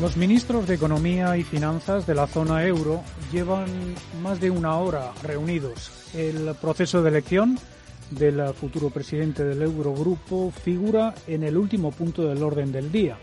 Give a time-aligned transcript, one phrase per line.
[0.00, 3.02] Los ministros de Economía y Finanzas de la zona euro
[3.32, 3.66] llevan
[4.22, 5.90] más de una hora reunidos.
[6.14, 7.58] El proceso de elección
[8.12, 13.18] del futuro presidente del Eurogrupo figura en el último punto del orden del día.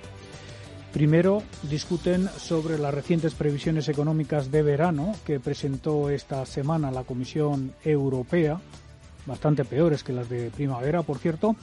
[0.91, 7.73] Primero discuten sobre las recientes previsiones económicas de verano que presentó esta semana la Comisión
[7.85, 8.59] Europea,
[9.25, 11.55] bastante peores que las de primavera, por cierto,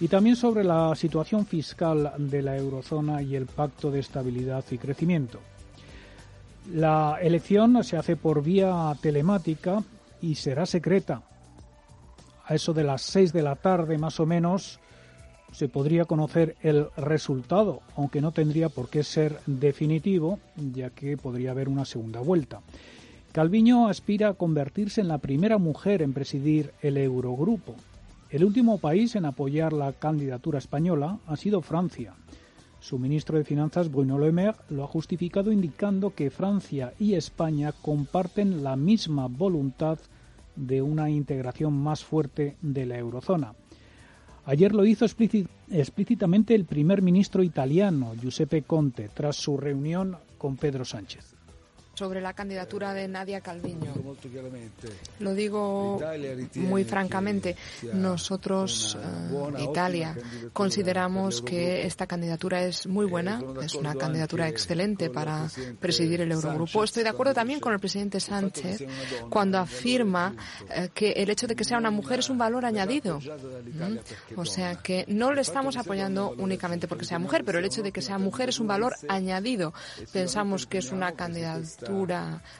[0.00, 4.78] y también sobre la situación fiscal de la eurozona y el pacto de estabilidad y
[4.78, 5.38] crecimiento.
[6.72, 9.82] La elección se hace por vía telemática
[10.22, 11.22] y será secreta.
[12.46, 14.80] A eso de las seis de la tarde más o menos
[15.52, 21.50] se podría conocer el resultado, aunque no tendría por qué ser definitivo, ya que podría
[21.50, 22.60] haber una segunda vuelta.
[23.32, 27.74] Calviño aspira a convertirse en la primera mujer en presidir el Eurogrupo.
[28.30, 32.14] El último país en apoyar la candidatura española ha sido Francia.
[32.78, 37.72] Su ministro de Finanzas, Bruno Le Maire, lo ha justificado indicando que Francia y España
[37.72, 39.98] comparten la misma voluntad
[40.54, 43.54] de una integración más fuerte de la eurozona.
[44.44, 50.84] Ayer lo hizo explícitamente el primer ministro italiano, Giuseppe Conte, tras su reunión con Pedro
[50.84, 51.39] Sánchez
[52.00, 53.92] sobre la candidatura de Nadia Calviño.
[55.18, 56.00] Lo digo
[56.54, 57.56] muy francamente.
[57.92, 60.16] Nosotros, eh, Italia,
[60.54, 65.46] consideramos que esta candidatura es muy buena, es una candidatura excelente para
[65.78, 66.82] presidir el Eurogrupo.
[66.84, 68.86] Estoy de acuerdo también con el presidente Sánchez
[69.28, 70.34] cuando afirma
[70.70, 73.20] eh, que el hecho de que sea una mujer es un valor añadido.
[73.20, 74.38] ¿Mm?
[74.40, 77.92] O sea que no le estamos apoyando únicamente porque sea mujer, pero el hecho de
[77.92, 79.74] que sea mujer es un valor añadido.
[80.14, 81.89] Pensamos que es una candidatura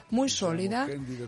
[0.09, 0.87] muy sólida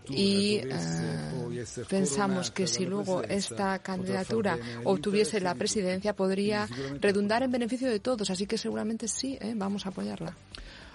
[0.09, 6.67] y eh, pensamos que si luego esta candidatura obtuviese la presidencia podría
[6.99, 10.35] redundar en beneficio de todos, así que seguramente sí, eh, vamos a apoyarla.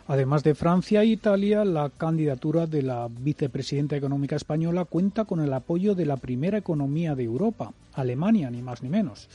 [0.09, 5.53] Además de Francia e Italia, la candidatura de la vicepresidenta económica española cuenta con el
[5.53, 9.29] apoyo de la primera economía de Europa, Alemania, ni más ni menos.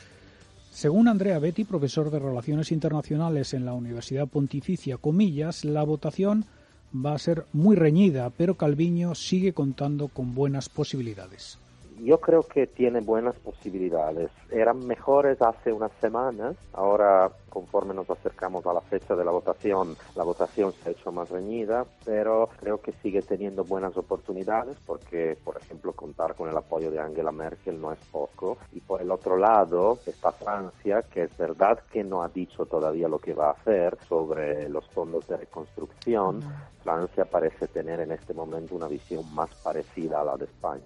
[0.71, 6.45] Según Andrea Betti, profesor de Relaciones Internacionales en la Universidad Pontificia Comillas, la votación
[6.93, 11.57] va a ser muy reñida, pero Calviño sigue contando con buenas posibilidades.
[12.03, 14.29] Yo creo que tiene buenas posibilidades.
[14.51, 19.95] Eran mejores hace unas semanas, ahora conforme nos acercamos a la fecha de la votación,
[20.15, 25.37] la votación se ha hecho más reñida, pero creo que sigue teniendo buenas oportunidades porque,
[25.43, 28.57] por ejemplo, contar con el apoyo de Angela Merkel no es poco.
[28.71, 33.07] Y por el otro lado está Francia, que es verdad que no ha dicho todavía
[33.07, 36.41] lo que va a hacer sobre los fondos de reconstrucción.
[36.81, 40.81] Francia parece tener en este momento una visión más parecida a la de España.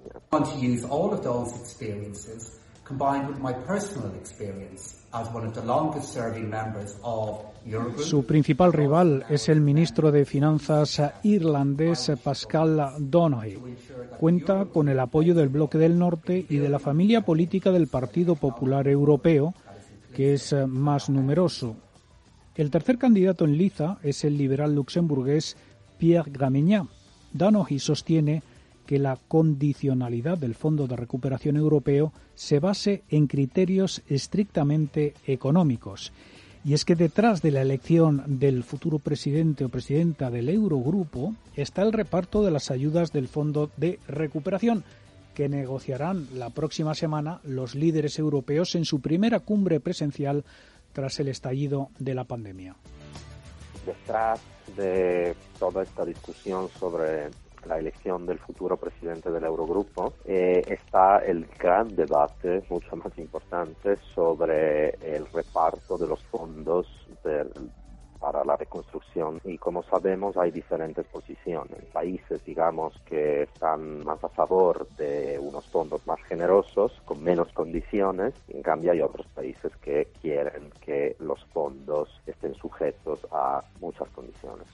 [7.97, 13.59] Su principal rival es el ministro de Finanzas irlandés Pascal Donoghue.
[14.19, 18.35] Cuenta con el apoyo del bloque del norte y de la familia política del Partido
[18.35, 19.53] Popular Europeo,
[20.13, 21.75] que es más numeroso.
[22.55, 25.57] El tercer candidato en liza es el liberal luxemburgués
[25.97, 26.89] Pierre Gramignan.
[27.33, 28.41] Donoghue sostiene
[28.87, 36.13] que la condicionalidad del Fondo de Recuperación Europeo se base en criterios estrictamente económicos.
[36.63, 41.83] Y es que detrás de la elección del futuro presidente o presidenta del Eurogrupo está
[41.83, 44.83] el reparto de las ayudas del Fondo de Recuperación,
[45.35, 50.45] que negociarán la próxima semana los líderes europeos en su primera cumbre presencial
[50.93, 52.75] tras el estallido de la pandemia.
[53.85, 54.39] Detrás
[54.75, 57.29] de toda esta discusión sobre
[57.65, 63.97] la elección del futuro presidente del Eurogrupo, eh, está el gran debate, mucho más importante,
[64.13, 66.87] sobre el reparto de los fondos
[68.19, 71.85] para la reconstrucción y como sabemos hay diferentes posiciones.
[71.93, 78.33] Países, digamos, que están más a favor de unos fondos más generosos, con menos condiciones,
[78.49, 84.67] en cambio hay otros países que quieren que los fondos estén sujetos a muchas condiciones.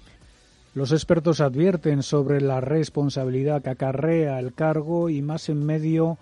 [0.75, 6.17] Los expertos advierten sobre la responsabilidad que acarrea el cargo y más en medio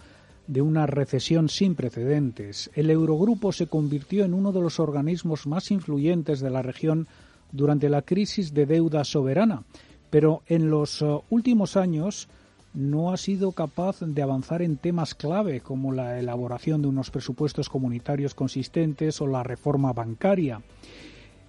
[0.48, 2.70] de una recesión sin precedentes.
[2.76, 7.08] El Eurogrupo se convirtió en uno de los organismos más influyentes de la región
[7.54, 9.64] durante la crisis de deuda soberana,
[10.10, 12.28] pero en los uh, últimos años
[12.74, 17.70] no ha sido capaz de avanzar en temas clave como la elaboración de unos presupuestos
[17.70, 20.62] comunitarios consistentes o la reforma bancaria.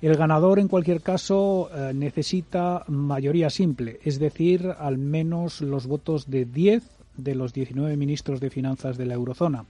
[0.02, 6.28] El ganador, en cualquier caso, eh, necesita mayoría simple, es decir, al menos los votos
[6.28, 6.82] de 10
[7.16, 9.64] de los 19 ministros de finanzas de la eurozona.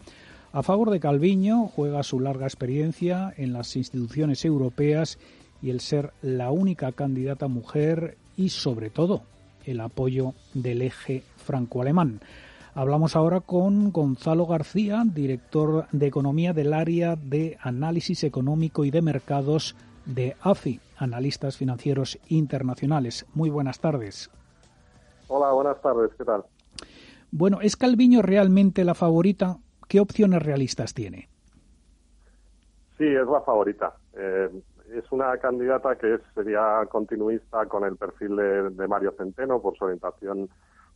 [0.55, 5.19] A favor de Calviño juega su larga experiencia en las instituciones europeas
[5.61, 9.25] y el ser la única candidata mujer y, sobre todo,
[9.67, 12.21] el apoyo del eje franco-alemán.
[12.75, 19.03] Hablamos ahora con Gonzalo García, director de Economía del área de Análisis Económico y de
[19.03, 19.75] Mercados
[20.07, 23.27] de AFI, Analistas Financieros Internacionales.
[23.35, 24.31] Muy buenas tardes.
[25.29, 26.45] Hola, buenas tardes, ¿qué tal?
[27.31, 29.57] Bueno, ¿es Calviño realmente la favorita?
[29.89, 31.29] ¿Qué opciones realistas tiene?
[32.99, 33.95] Sí, es la favorita.
[34.15, 34.51] Eh,
[34.93, 40.49] es una candidata que sería continuista con el perfil de, Mario Centeno por su orientación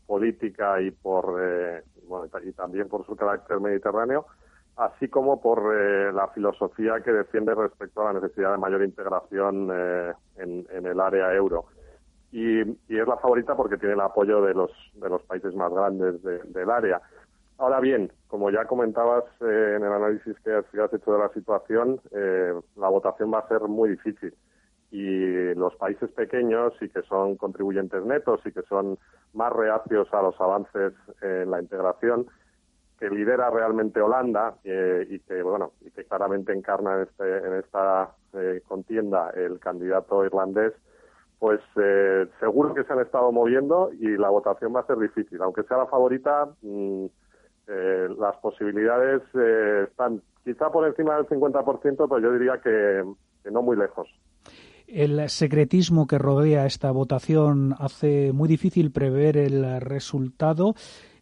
[0.07, 1.83] política y por eh,
[2.45, 4.27] y también por su carácter mediterráneo
[4.77, 9.71] así como por eh, la filosofía que defiende respecto a la necesidad de mayor integración
[9.73, 11.67] eh, en, el área euro.
[12.31, 16.23] Y, es la favorita porque tiene el apoyo de los, de los países más grandes
[16.23, 17.01] del área.
[17.59, 21.99] Ahora bien, como ya comentabas eh, en el análisis que has, hecho de la situación,
[22.13, 24.35] la votación va a ser muy difícil.
[24.91, 28.99] Y los países pequeños y que son contribuyentes netos y que son
[29.33, 32.27] más reacios a los avances en la integración,
[32.99, 37.55] que lidera realmente Holanda eh, y que bueno y que claramente encarna en, este, en
[37.55, 40.73] esta eh, contienda el candidato irlandés
[41.39, 45.43] pues eh, seguro que se han estado moviendo y la votación va a ser difícil.
[45.43, 47.05] Aunque sea la favorita mm,
[48.19, 49.23] las posibilidades
[49.89, 53.05] están quizá por encima del 50% pero yo diría que,
[53.43, 54.09] que no muy lejos.
[54.87, 60.75] El secretismo que rodea esta votación hace muy difícil prever el resultado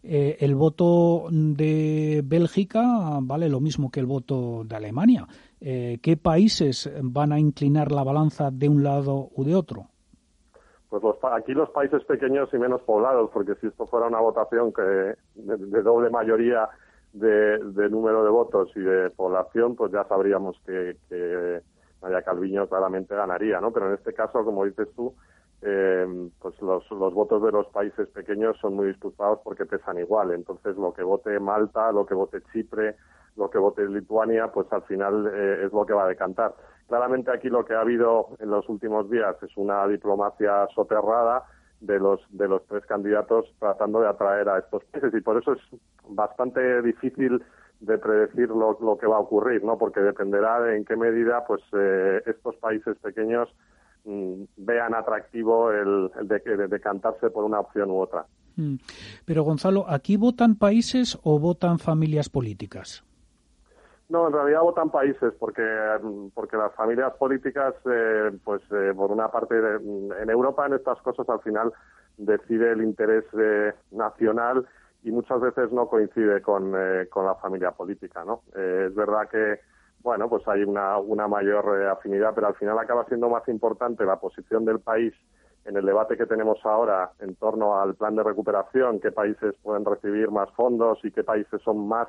[0.07, 2.83] eh, el voto de Bélgica
[3.23, 5.27] vale lo mismo que el voto de Alemania.
[5.61, 9.87] Eh, ¿Qué países van a inclinar la balanza de un lado u de otro?
[10.91, 11.03] Pues
[11.33, 14.83] aquí los países pequeños y menos poblados, porque si esto fuera una votación que
[15.35, 16.69] de, doble mayoría
[17.15, 17.59] de,
[17.91, 21.61] número de votos y de población, pues ya sabríamos que, que
[22.03, 23.73] María Calviño claramente ganaría, ¿no?
[23.73, 25.15] Pero en este caso, como dices tú,
[25.63, 26.29] eh,
[26.59, 30.33] pues los, votos de los países pequeños son muy disputados porque pesan igual.
[30.33, 32.97] Entonces, lo que vote Malta, lo que vote Chipre,
[33.37, 36.55] lo que vote Lituania, pues al final eh, es lo que va a decantar.
[36.89, 41.45] Claramente aquí lo que ha habido en los últimos días es una diplomacia soterrada
[41.81, 45.53] de los de los tres candidatos tratando de atraer a estos países y por eso
[45.53, 45.61] es
[46.09, 47.43] bastante difícil
[47.81, 49.77] de predecir lo, lo que va a ocurrir, ¿no?
[49.77, 53.49] Porque dependerá de en qué medida pues eh, estos países pequeños
[54.05, 58.27] vean atractivo el, de, decantarse por una opción u otra.
[58.57, 58.77] Mm.
[59.25, 63.05] Pero Gonzalo, ¿aquí votan países o votan familias políticas?
[64.09, 69.11] No, en realidad votan países porque mm, porque las familias políticas, eh, pues eh, por
[69.11, 71.73] una parte en Europa en estas cosas al final
[72.17, 74.67] decide el interés eh, nacional
[75.03, 76.73] y muchas veces no coincide con,
[77.11, 78.41] con la familia política, ¿no?
[78.55, 79.61] es verdad que
[80.05, 84.21] bueno, pues hay una, mayor eh, afinidad, pero al final acaba siendo más importante la
[84.21, 85.15] posición del país
[85.65, 89.87] en el debate que tenemos ahora en torno al plan de recuperación, qué países pueden
[89.87, 92.07] recibir más fondos y qué países son más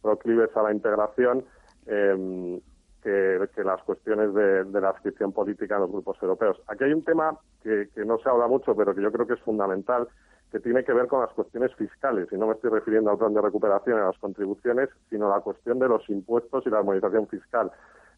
[0.00, 1.44] proclives a la integración,
[1.86, 2.60] eh,
[3.02, 6.62] que, las cuestiones de, la adscripción política en los grupos europeos.
[6.68, 9.40] Aquí hay un tema que no se habla mucho, pero que yo creo que es
[9.40, 10.08] fundamental,
[10.54, 13.34] que tiene que ver con las cuestiones fiscales, y no me estoy refiriendo al plan
[13.34, 16.78] de recuperación y a las contribuciones, sino a la cuestión de los impuestos y la
[16.78, 17.72] armonización fiscal.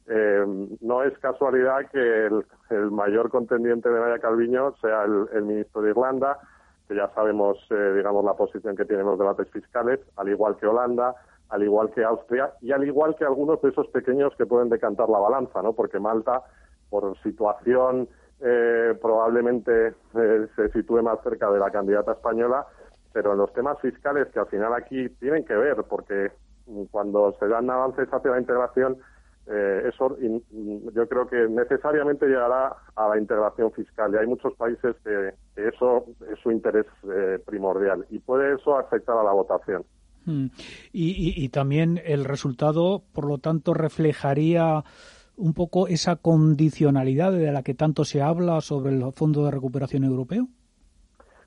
[0.06, 0.44] Eh,
[0.82, 6.38] no es casualidad que el, mayor contendiente de Naya Calviño sea el, ministro de Irlanda,
[6.86, 10.66] que ya sabemos, eh, digamos, la posición que tienen los debates fiscales, al igual que
[10.66, 11.14] Holanda,
[11.48, 15.08] al igual que Austria y al igual que algunos de esos pequeños que pueden decantar
[15.08, 15.72] la balanza, ¿no?
[15.72, 16.42] Porque Malta,
[16.90, 22.66] por situación eh, probablemente eh, se sitúe más cerca de la candidata española,
[23.12, 26.32] pero en los temas fiscales que al final aquí tienen que ver, porque
[26.90, 28.98] cuando se dan avances hacia la integración,
[29.48, 30.16] eh, eso
[30.92, 36.04] yo creo que necesariamente llegará a la integración fiscal y hay muchos países que, eso
[36.32, 39.84] es su interés eh, primordial y puede eso afectar a la votación.
[40.24, 40.46] Mm.
[40.92, 44.82] Y, también el resultado, por lo tanto, reflejaría
[45.36, 50.04] un poco esa condicionalidad de la que tanto se habla sobre el Fondo de Recuperación
[50.04, 50.48] Europeo.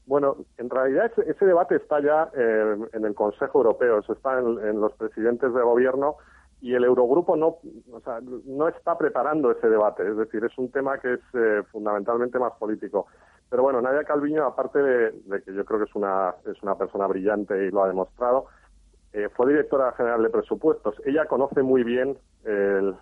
[0.06, 4.82] Bueno, en realidad ese, debate está ya eh, en el Consejo Europeo, eso está en
[4.82, 6.18] los presidentes de gobierno
[6.62, 7.58] y el Eurogrupo no,
[7.92, 11.64] o sea, no está preparando ese debate, es decir, es un tema que es eh,
[11.72, 13.08] fundamentalmente más político.
[13.50, 17.08] Pero bueno, Nadia Calviño, aparte de, que yo creo que es una, es una persona
[17.08, 18.48] brillante y lo ha demostrado,
[19.14, 20.96] eh, fue directora general de presupuestos.
[21.06, 22.18] Ella conoce muy bien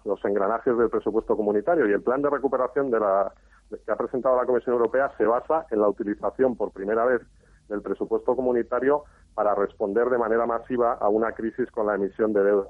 [0.04, 3.32] los engranajes del presupuesto comunitario y el plan de recuperación de la,
[3.70, 7.22] que ha presentado la Comisión Europea se basa en la utilización por primera vez
[7.70, 9.04] del presupuesto comunitario
[9.36, 12.68] para responder de manera masiva a una crisis con la emisión de deuda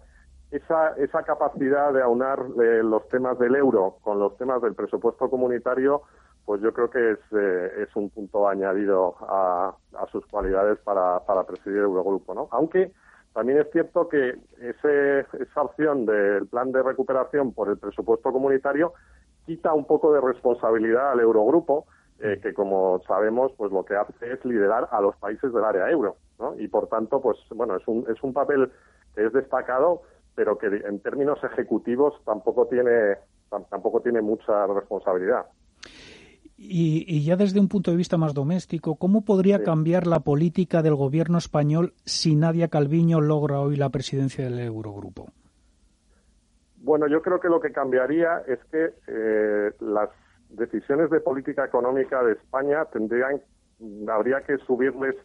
[0.52, 5.30] esa, esa capacidad de aunar eh, los temas del euro con los temas del presupuesto
[5.30, 6.04] comunitario,
[6.46, 9.76] pues yo creo que es, eh, es un punto añadido a,
[10.12, 12.48] sus cualidades para, para presidir el Eurogrupo, ¿no?
[12.52, 12.94] Aunque
[13.38, 18.94] también es cierto que ese, esa opción del plan de recuperación por el presupuesto comunitario
[19.46, 21.86] quita un poco de responsabilidad al Eurogrupo,
[22.20, 25.88] eh, que como sabemos, pues lo que hace es liderar a los países del área
[25.92, 26.60] euro, ¿no?
[26.60, 28.72] Y por tanto, pues bueno, es un, es un papel
[29.14, 30.02] que es destacado,
[30.34, 33.18] pero que en términos ejecutivos tampoco tiene,
[33.70, 35.46] tampoco tiene mucha responsabilidad.
[36.60, 40.96] Y, ya desde un punto de vista más doméstico, ¿cómo podría cambiar la política del
[40.96, 45.28] gobierno español si Nadia Calviño logra hoy la presidencia del Eurogrupo?
[46.78, 50.10] Bueno, yo creo que lo que cambiaría es que eh, las
[50.50, 53.40] decisiones de política económica de España tendrían,
[54.10, 55.16] habría que subirles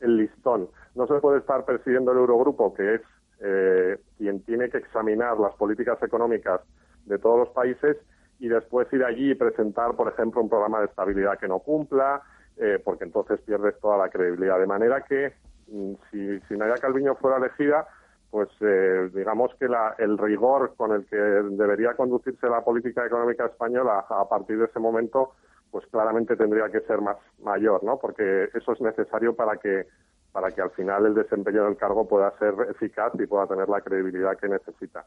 [0.00, 0.68] el listón.
[0.96, 3.02] No se puede estar presidiendo el Eurogrupo, que es
[3.40, 6.62] eh, quien tiene que examinar las políticas económicas
[7.06, 7.96] de todos los países
[8.40, 12.22] y después ir allí y presentar, por ejemplo, un programa de estabilidad que no cumpla,
[12.56, 14.58] eh, porque entonces pierdes toda la credibilidad.
[14.58, 15.34] De manera que
[15.68, 17.86] mm, si, si Nadia Calviño fuera elegida,
[18.30, 23.46] pues eh, digamos que la, el rigor con el que debería conducirse la política económica
[23.46, 25.34] española a partir de ese momento,
[25.70, 27.98] pues claramente tendría que ser más mayor, ¿no?
[27.98, 29.86] Porque eso es necesario para que
[30.32, 33.80] para que al final el desempeño del cargo pueda ser eficaz y pueda tener la
[33.80, 35.04] credibilidad que necesita.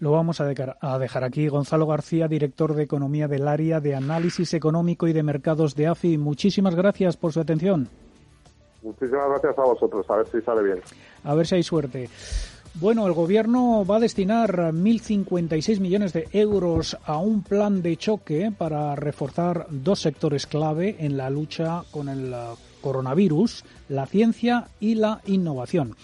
[0.00, 1.48] Lo vamos a dejar, aquí.
[1.48, 6.18] Gonzalo García, director de Economía del Área de Análisis Económico y de Mercados de AFI.
[6.18, 7.88] Muchísimas gracias por su atención.
[8.82, 10.04] Muchísimas gracias a vosotros.
[10.10, 10.80] A ver si sale bien.
[11.22, 12.10] A ver si hay suerte.
[12.74, 18.52] Bueno, el Gobierno va a destinar 1.056 millones de euros a un plan de choque
[18.56, 22.34] para reforzar dos sectores clave en la lucha con el
[22.80, 25.94] coronavirus, la ciencia y la innovación.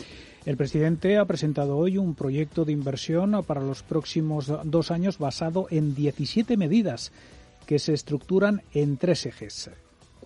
[0.47, 5.67] El presidente ha presentado hoy un proyecto de inversión para los próximos dos años basado
[5.71, 7.13] en 17 medidas
[7.67, 9.71] que se estructuran en tres ejes.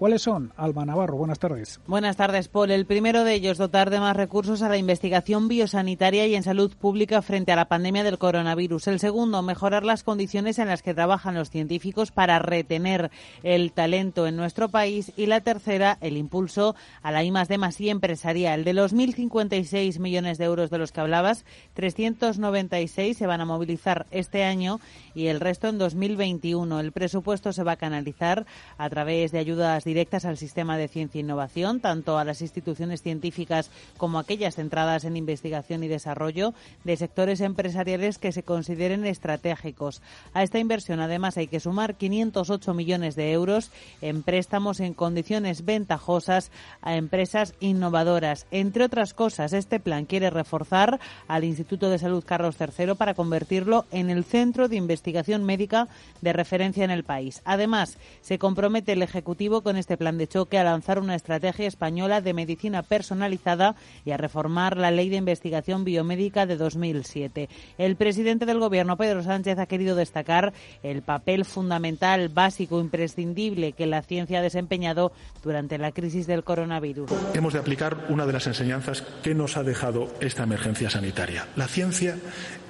[0.04, 0.52] ¿Cuáles son?
[0.58, 1.80] Alba Navarro, buenas tardes.
[1.86, 2.70] Buenas tardes, Paul.
[2.70, 6.76] El primero de ellos, dotar de más recursos a la investigación biosanitaria y en salud
[6.76, 8.88] pública frente a la pandemia del coronavirus.
[8.88, 13.10] El segundo, mejorar las condiciones en las que trabajan los científicos para retener
[13.42, 15.10] el talento en nuestro país.
[15.16, 18.64] Y la tercera, el impulso a la I de más y empresarial.
[18.64, 24.04] De los 1.056 millones de euros de los que hablabas, 396 se van a movilizar
[24.10, 24.80] este año
[25.14, 26.78] y el resto en 2021.
[26.78, 28.44] El presupuesto se va a canalizar
[28.76, 29.93] a través de ayudas directas
[30.24, 35.04] al sistema de ciencia e innovación, tanto a las instituciones científicas como a aquellas centradas
[35.04, 40.02] en investigación y desarrollo de sectores empresariales que se consideren estratégicos.
[40.32, 43.70] A esta inversión, además, hay que sumar 508 millones de euros
[44.02, 46.50] en préstamos en condiciones ventajosas
[46.82, 48.46] a empresas innovadoras.
[48.50, 50.98] Entre otras cosas, este plan quiere reforzar
[51.28, 55.88] al Instituto de Salud Carlos III para convertirlo en el centro de investigación médica
[56.20, 57.42] de referencia en el país.
[57.44, 62.20] Además, se compromete el Ejecutivo con este plan de choque a lanzar una estrategia española
[62.20, 67.48] de medicina personalizada y a reformar la ley de investigación biomédica de 2007.
[67.78, 70.52] El presidente del Gobierno, Pedro Sánchez, ha querido destacar
[70.82, 75.12] el papel fundamental, básico, imprescindible que la ciencia ha desempeñado
[75.42, 77.10] durante la crisis del coronavirus.
[77.34, 81.46] Hemos de aplicar una de las enseñanzas que nos ha dejado esta emergencia sanitaria.
[81.56, 82.16] La ciencia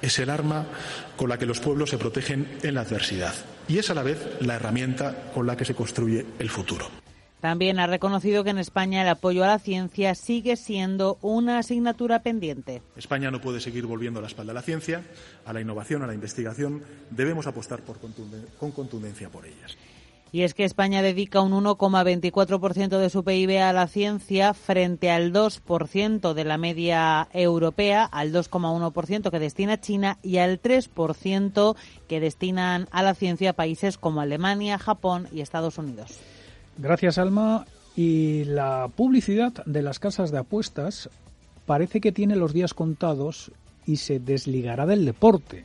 [0.01, 0.65] es el arma
[1.15, 3.33] con la que los pueblos se protegen en la adversidad
[3.67, 6.87] y es a la vez la herramienta con la que se construye el futuro.
[7.41, 12.23] También ha reconocido que en España el apoyo a la ciencia sigue siendo una asignatura
[12.23, 12.81] pendiente.
[12.95, 15.03] España no puede seguir volviendo la espalda a la ciencia,
[15.45, 16.81] a la innovación, a la investigación.
[17.11, 17.81] Debemos apostar
[18.59, 19.77] con contundencia por ellas.
[20.35, 25.31] Y es que España dedica un 1,24% de su PIB a la ciencia frente al
[25.31, 31.77] 2% de la media europea, al 2,1% que destina China y al 3%
[32.09, 36.19] que destinan a la ciencia países como Alemania, Japón y Estados Unidos.
[36.77, 37.65] Gracias, Alma.
[37.95, 41.09] Y la publicidad de las casas de apuestas
[41.65, 43.53] parece que tiene los días contados
[43.85, 45.63] y se desligará del deporte.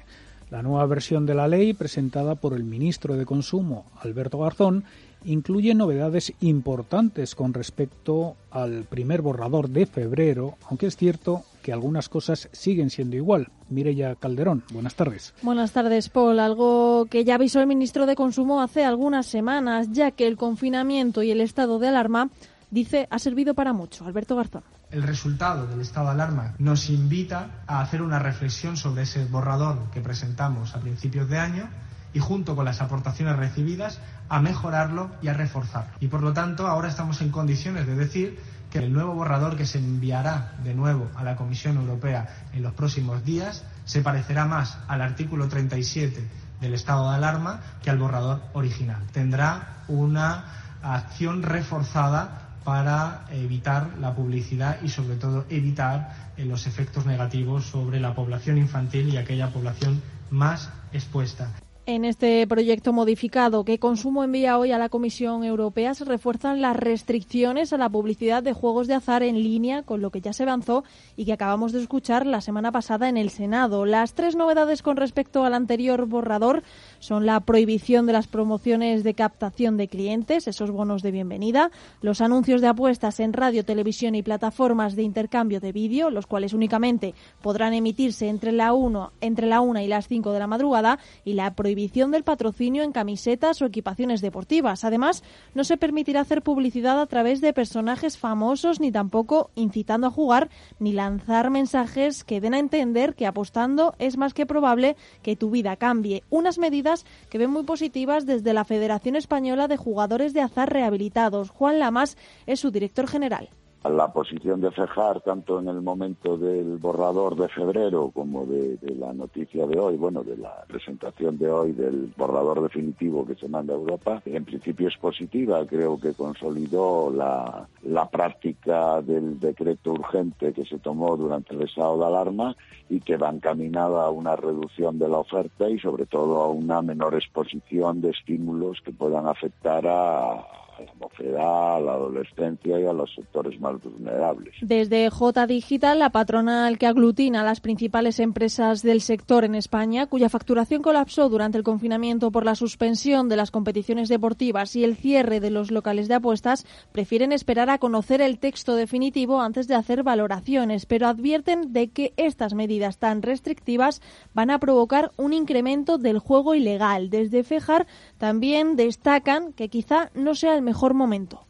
[0.50, 4.82] La nueva versión de la ley, presentada por el ministro de Consumo, Alberto Garzón,
[5.24, 12.08] incluye novedades importantes con respecto al primer borrador de febrero, aunque es cierto que algunas
[12.08, 13.46] cosas siguen siendo igual.
[13.68, 15.34] Mireya Calderón, buenas tardes.
[15.42, 16.40] Buenas tardes, Paul.
[16.40, 21.22] Algo que ya avisó el ministro de Consumo hace algunas semanas, ya que el confinamiento
[21.22, 22.30] y el estado de alarma,
[22.72, 24.04] dice, ha servido para mucho.
[24.04, 29.02] Alberto Garzón el resultado del estado de alarma nos invita a hacer una reflexión sobre
[29.02, 31.68] ese borrador que presentamos a principios de año
[32.12, 35.92] y junto con las aportaciones recibidas a mejorarlo y a reforzarlo.
[36.00, 39.66] Y por lo tanto ahora estamos en condiciones de decir que el nuevo borrador que
[39.66, 44.78] se enviará de nuevo a la Comisión Europea en los próximos días se parecerá más
[44.88, 46.28] al artículo 37
[46.60, 49.02] del estado de alarma que al borrador original.
[49.12, 50.44] Tendrá una
[50.82, 58.00] acción reforzada para evitar la publicidad y sobre todo evitar eh, los efectos negativos sobre
[58.00, 61.50] la población infantil y aquella población más expuesta.
[61.90, 66.76] En este proyecto modificado que Consumo envía hoy a la Comisión Europea se refuerzan las
[66.76, 70.44] restricciones a la publicidad de juegos de azar en línea, con lo que ya se
[70.44, 70.84] avanzó
[71.16, 73.86] y que acabamos de escuchar la semana pasada en el Senado.
[73.86, 76.62] Las tres novedades con respecto al anterior borrador
[77.00, 82.20] son la prohibición de las promociones de captación de clientes, esos bonos de bienvenida, los
[82.20, 87.14] anuncios de apuestas en radio, televisión y plataformas de intercambio de vídeo, los cuales únicamente
[87.42, 91.32] podrán emitirse entre la 1 entre la una y las 5 de la madrugada y
[91.32, 94.84] la prohibición del patrocinio en camisetas o equipaciones deportivas.
[94.84, 95.22] Además,
[95.54, 100.50] no se permitirá hacer publicidad a través de personajes famosos ni tampoco incitando a jugar
[100.78, 105.50] ni lanzar mensajes que den a entender que apostando es más que probable que tu
[105.50, 106.22] vida cambie.
[106.30, 111.50] Unas medidas que ven muy positivas desde la Federación Española de Jugadores de Azar Rehabilitados.
[111.50, 113.50] Juan Lamas es su director general
[113.88, 119.14] la posición de Fejar, tanto en el momento del borrador de febrero como de, la
[119.14, 123.72] noticia de hoy, bueno, de la presentación de hoy del borrador definitivo que se manda
[123.72, 125.66] a Europa, en principio es positiva.
[125.66, 131.98] Creo que consolidó la, la práctica del decreto urgente que se tomó durante el estado
[131.98, 132.54] de alarma
[132.90, 136.82] y que va encaminada a una reducción de la oferta y sobre todo a una
[136.82, 140.44] menor exposición de estímulos que puedan afectar a
[140.80, 144.54] a la mocedad, la adolescencia y a los sectores más vulnerables.
[144.62, 150.06] Desde J Digital, la patronal que aglutina a las principales empresas del sector en España,
[150.06, 154.96] cuya facturación colapsó durante el confinamiento por la suspensión de las competiciones deportivas y el
[154.96, 159.74] cierre de los locales de apuestas, prefieren esperar a conocer el texto definitivo antes de
[159.74, 164.00] hacer valoraciones, pero advierten de que estas medidas tan restrictivas
[164.34, 167.10] van a provocar un incremento del juego ilegal.
[167.10, 167.86] Desde Fejar
[168.18, 171.40] también destacan que quizá no sea el mejor momento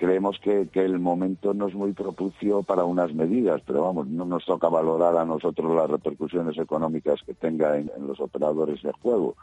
[0.00, 4.46] creemos que, el momento no es muy propicio para unas medidas, pero vamos, no nos
[4.46, 9.36] toca valorar a nosotros las repercusiones económicas que tenga en, los operadores de juego.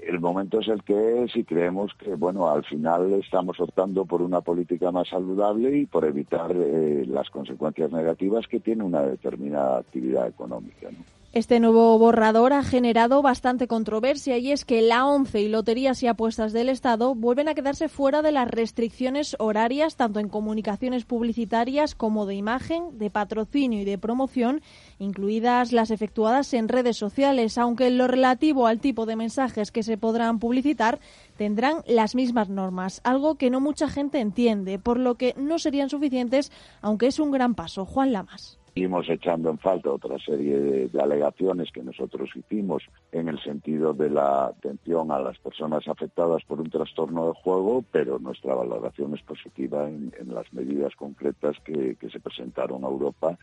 [0.00, 4.22] El momento es el que es y creemos que, bueno, al final estamos optando por
[4.22, 9.78] una política más saludable y por evitar eh, las consecuencias negativas que tiene una determinada
[9.78, 10.88] actividad económica.
[10.88, 10.98] ¿no?
[11.36, 16.06] Este nuevo borrador ha generado bastante controversia y es que la ONCE y Loterías y
[16.06, 21.94] Apuestas del Estado vuelven a quedarse fuera de las restricciones horarias tanto en comunicaciones publicitarias
[21.94, 24.62] como de imagen, de patrocinio y de promoción,
[24.98, 29.82] incluidas las efectuadas en redes sociales, aunque en lo relativo al tipo de mensajes que
[29.82, 31.00] se podrán publicitar
[31.36, 35.90] tendrán las mismas normas, algo que no mucha gente entiende, por lo que no serían
[35.90, 37.84] suficientes, aunque es un gran paso.
[37.84, 43.42] Juan Lamas seguimos echando en falta otra serie de, alegaciones que nosotros hicimos en el
[43.42, 48.54] sentido de la atención a las personas afectadas por un trastorno de juego, pero nuestra
[48.54, 53.38] valoración es positiva en, las medidas concretas que, que se presentaron a Europa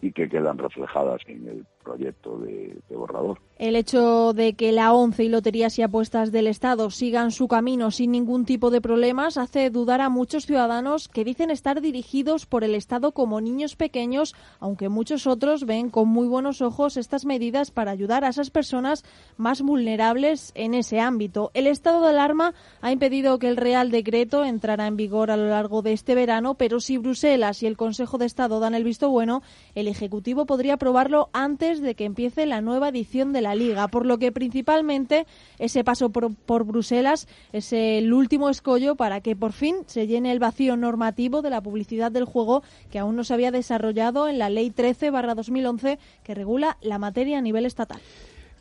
[0.00, 3.38] y que quedan reflejadas en el proyecto de, borrador.
[3.58, 7.90] El hecho de que la ONCE y Loterías y Apuestas del Estado sigan su camino
[7.90, 12.62] sin ningún tipo de problemas hace dudar a muchos ciudadanos que dicen estar dirigidos por
[12.62, 17.70] el Estado como niños pequeños, aunque muchos otros ven con muy buenos ojos estas medidas
[17.72, 19.04] para ayudar a esas personas
[19.36, 21.50] más vulnerables en ese ámbito.
[21.54, 25.48] El estado de alarma ha impedido que el Real Decreto entrara en vigor a lo
[25.48, 29.08] largo de este verano, pero si Bruselas y el Consejo de Estado dan el visto
[29.08, 29.42] bueno,
[29.74, 33.88] el Ejecutivo podría aprobarlo antes antes de que empiece la nueva edición de la Liga,
[33.88, 35.26] por lo que principalmente
[35.58, 40.32] ese paso por, por Bruselas es el último escollo para que por fin se llene
[40.32, 44.38] el vacío normativo de la publicidad del juego que aún no se había desarrollado en
[44.38, 48.00] la Ley 13-2011 que regula la materia a nivel estatal.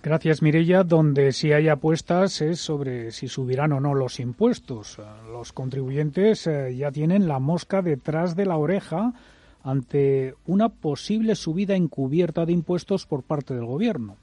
[0.03, 0.83] Gracias, Mirella.
[0.83, 4.99] Donde sí hay apuestas es sobre si subirán o no los impuestos.
[5.31, 9.13] Los contribuyentes eh, ya tienen la mosca detrás de la oreja
[9.67, 14.15] ante una posible subida encubierta de impuestos por parte del Gobierno.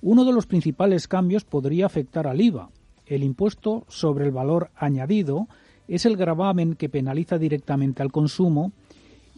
[0.00, 2.70] Uno de los principales cambios podría afectar al IVA.
[3.04, 5.48] El impuesto sobre el valor añadido
[5.86, 8.72] es el gravamen que penaliza directamente al consumo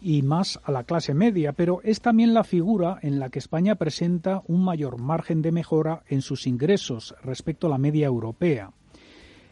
[0.01, 3.75] y más a la clase media, pero es también la figura en la que España
[3.75, 8.71] presenta un mayor margen de mejora en sus ingresos respecto a la media europea.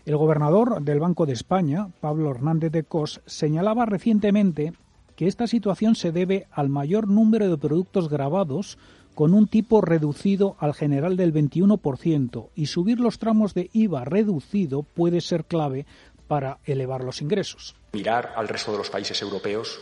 [0.06, 4.72] El gobernador del Banco de España, Pablo Hernández de Cos, señalaba recientemente
[5.18, 8.78] que esta situación se debe al mayor número de productos grabados
[9.16, 14.84] con un tipo reducido al general del 21% y subir los tramos de IVA reducido
[14.84, 15.88] puede ser clave
[16.28, 17.76] para elevar los ingresos.
[17.94, 19.80] Mirar al resto de los países europeos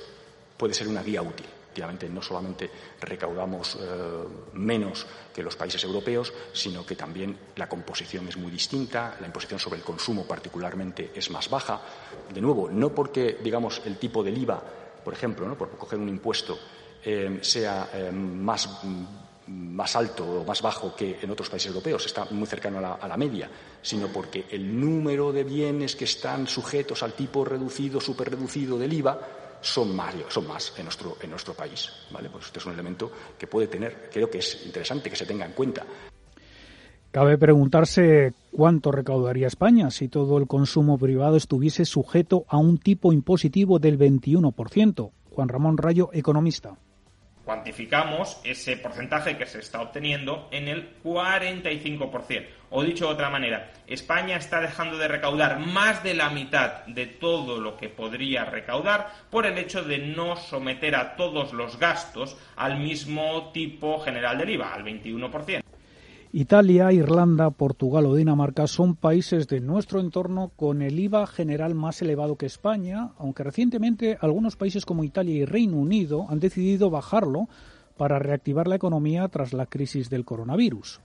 [0.55, 1.45] puede ser una guía útil.
[1.65, 2.71] Efectivamente, no solamente
[3.01, 3.79] recaudamos eh,
[4.53, 9.59] menos que los países europeos, sino que también la composición es muy distinta, la imposición
[9.59, 11.81] sobre el consumo particularmente es más baja.
[12.33, 14.63] De nuevo, no porque, digamos, el tipo del IVA,
[15.05, 15.57] por ejemplo, ¿no?
[15.57, 16.59] por coger un impuesto,
[17.05, 18.81] eh, sea eh, más
[19.47, 23.17] más alto o más bajo que en otros países europeos, está muy cercano a la,
[23.17, 23.49] media,
[23.81, 29.19] sino porque el número de bienes que están sujetos al tipo reducido, superreducido del IVA
[29.61, 31.91] son más, son más en nuestro, en nuestro país.
[32.09, 32.29] ¿vale?
[32.29, 35.45] Pues este es un elemento que puede tener, creo que es interesante que se tenga
[35.45, 35.85] en cuenta.
[37.15, 43.13] Cabe preguntarse cuánto recaudaría España si todo el consumo privado estuviese sujeto a un tipo
[43.13, 45.11] impositivo del 21%.
[45.29, 46.75] Juan Ramón Rayo, economista
[47.45, 52.47] cuantificamos ese porcentaje que se está obteniendo en el 45%.
[52.71, 57.05] O dicho de otra manera, España está dejando de recaudar más de la mitad de
[57.05, 62.35] todo lo que podría recaudar por el hecho de no someter a todos los gastos
[62.55, 65.61] al mismo tipo general del IVA, al 21%.
[66.37, 72.01] Italia, Irlanda, Portugal o Dinamarca son países de nuestro entorno con el IVA general más
[72.01, 77.47] elevado que España, aunque recientemente algunos países como Italia y Reino Unido han decidido bajarlo
[77.95, 80.99] para reactivar la economía tras la crisis del coronavirus.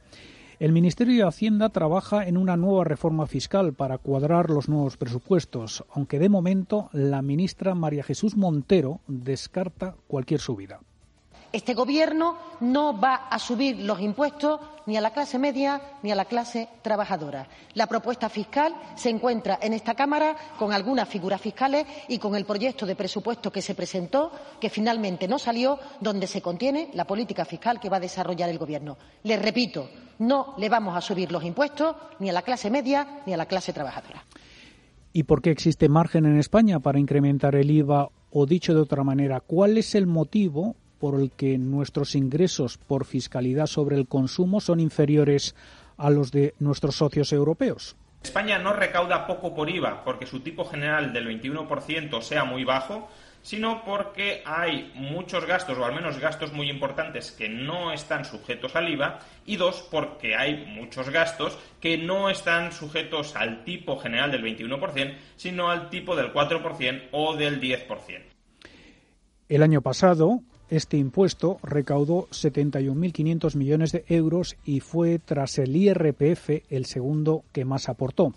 [0.58, 5.84] El Ministerio de Hacienda trabaja en una nueva reforma fiscal para cuadrar los nuevos presupuestos,
[5.94, 10.80] aunque de momento la ministra María Jesús Montero descarta cualquier subida.
[11.52, 16.14] Este Gobierno no va a subir los impuestos ni a la clase media ni a
[16.14, 17.48] la clase trabajadora.
[17.74, 22.44] La propuesta fiscal se encuentra en esta Cámara con algunas figuras fiscales y con el
[22.44, 27.44] proyecto de presupuesto que se presentó, que finalmente no salió, donde se contiene la política
[27.44, 28.96] fiscal que va a desarrollar el Gobierno.
[29.24, 33.32] Les repito, no le vamos a subir los impuestos ni a la clase media ni
[33.32, 34.24] a la clase trabajadora.
[35.12, 38.08] ¿Y por qué existe margen en España para incrementar el IVA?
[38.32, 43.04] O dicho de otra manera, ¿cuál es el motivo por el que nuestros ingresos por
[43.04, 45.56] fiscalidad sobre el consumo son inferiores
[45.96, 47.96] a los de nuestros socios europeos.
[48.22, 53.08] España no recauda poco por IVA porque su tipo general del 21% sea muy bajo,
[53.42, 58.76] sino porque hay muchos gastos, o al menos gastos muy importantes, que no están sujetos
[58.76, 64.30] al IVA, y dos, porque hay muchos gastos que no están sujetos al tipo general
[64.30, 68.22] del 21%, sino al tipo del 4% o del 10%.
[69.48, 76.70] El año pasado, este impuesto recaudó 71.500 millones de euros y fue tras el IRPF
[76.70, 78.32] el segundo que más aportó.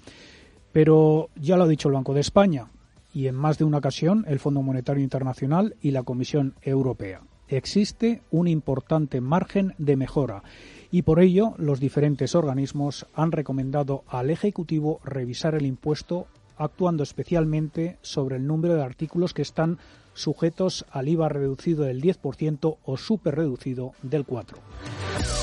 [0.72, 2.68] Pero ya lo ha dicho el Banco de España
[3.14, 7.22] y en más de una ocasión el Fondo Monetario Internacional y la Comisión Europea.
[7.48, 10.44] Existe un importante margen de mejora
[10.90, 17.98] y por ello los diferentes organismos han recomendado al Ejecutivo revisar el impuesto actuando especialmente
[18.02, 19.80] sobre el número de artículos que están
[20.14, 25.43] sujetos al IVA reducido del 10% o super reducido del 4%.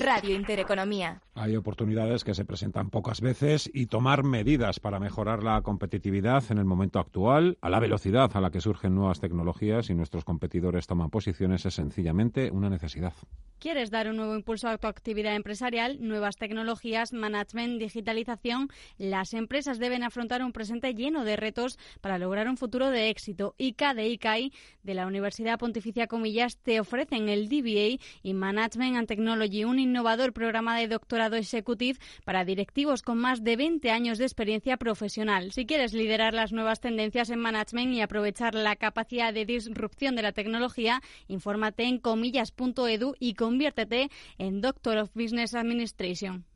[0.00, 1.20] Radio Intereconomía.
[1.34, 6.58] Hay oportunidades que se presentan pocas veces y tomar medidas para mejorar la competitividad en
[6.58, 10.86] el momento actual, a la velocidad a la que surgen nuevas tecnologías y nuestros competidores
[10.86, 13.14] toman posiciones, es sencillamente una necesidad.
[13.58, 15.98] ¿Quieres dar un nuevo impulso a tu actividad empresarial?
[16.00, 18.68] Nuevas tecnologías, management, digitalización.
[18.98, 23.54] Las empresas deben afrontar un presente lleno de retos para lograr un futuro de éxito.
[23.56, 29.08] ICA de ICAI de la Universidad Pontificia Comillas te ofrecen el DBA y Management and
[29.08, 34.24] Technology, un innovador programa de doctorado Executive para directivos con más de 20 años de
[34.24, 35.52] experiencia profesional.
[35.52, 40.22] Si quieres liderar las nuevas tendencias en management y aprovechar la capacidad de disrupción de
[40.22, 46.44] la tecnología, infórmate en comillas.edu y conviértete en Doctor of Business Administration.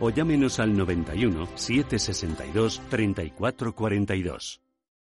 [0.00, 4.60] o llámenos al 91 762 3442.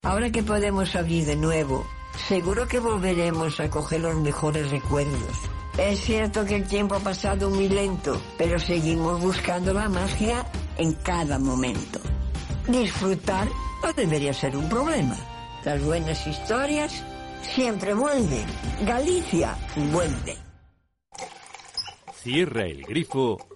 [0.02, 1.86] Ahora que podemos abrir de nuevo,
[2.28, 5.36] seguro que volveremos a coger los mejores recuerdos.
[5.78, 10.46] Es cierto que el tiempo ha pasado muy lento, pero seguimos buscando la magia
[10.78, 12.00] en cada momento.
[12.68, 13.48] Disfrutar
[13.82, 15.16] no debería ser un problema.
[15.64, 17.04] Las buenas historias
[17.42, 18.46] siempre vuelven.
[18.82, 19.56] Galicia
[19.92, 20.36] vuelve.
[22.14, 23.55] Cierra el grifo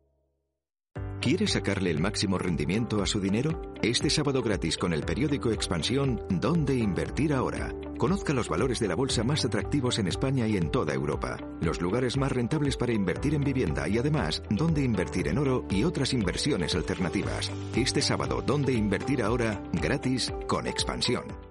[1.21, 3.61] ¿Quiere sacarle el máximo rendimiento a su dinero?
[3.83, 7.75] Este sábado gratis con el periódico Expansión, ¿Dónde invertir ahora?
[7.99, 11.79] Conozca los valores de la bolsa más atractivos en España y en toda Europa, los
[11.79, 16.11] lugares más rentables para invertir en vivienda y además, dónde invertir en oro y otras
[16.13, 17.51] inversiones alternativas.
[17.75, 19.61] Este sábado, ¿Dónde invertir ahora?
[19.73, 21.50] Gratis con Expansión.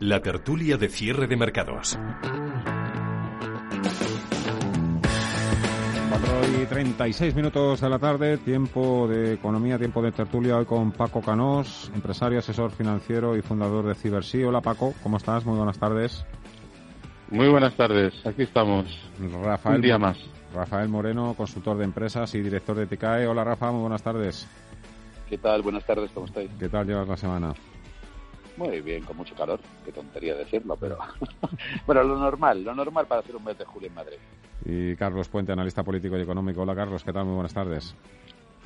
[0.00, 1.98] la tertulia de cierre de mercados.
[6.10, 10.92] 4 y 36 minutos de la tarde, tiempo de economía, tiempo de tertulia hoy con
[10.92, 14.42] Paco Canós, empresario, asesor financiero y fundador de Cibersí.
[14.42, 15.44] Hola Paco, ¿cómo estás?
[15.46, 16.24] Muy buenas tardes.
[17.30, 18.86] Muy buenas tardes, aquí estamos.
[19.42, 20.18] Rafael, Un día más.
[20.54, 23.26] Rafael Moreno, consultor de empresas y director de TICAE.
[23.26, 24.46] Hola Rafa, muy buenas tardes.
[25.28, 25.62] ¿Qué tal?
[25.62, 26.50] Buenas tardes, ¿cómo estáis?
[26.58, 27.52] ¿Qué tal llevas la semana?
[28.56, 30.98] Muy bien, con mucho calor, qué tontería decirlo, pero
[31.86, 34.16] bueno, lo normal, lo normal para hacer un mes de julio en Madrid.
[34.64, 36.62] Y Carlos Puente, analista político y económico.
[36.62, 37.26] Hola Carlos, ¿qué tal?
[37.26, 37.94] Muy buenas tardes.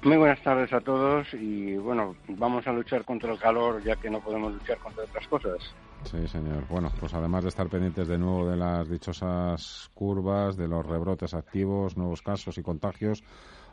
[0.03, 4.09] Muy buenas tardes a todos y bueno, vamos a luchar contra el calor ya que
[4.09, 5.75] no podemos luchar contra otras cosas.
[6.05, 6.67] Sí, señor.
[6.69, 11.35] Bueno, pues además de estar pendientes de nuevo de las dichosas curvas, de los rebrotes
[11.35, 13.23] activos, nuevos casos y contagios,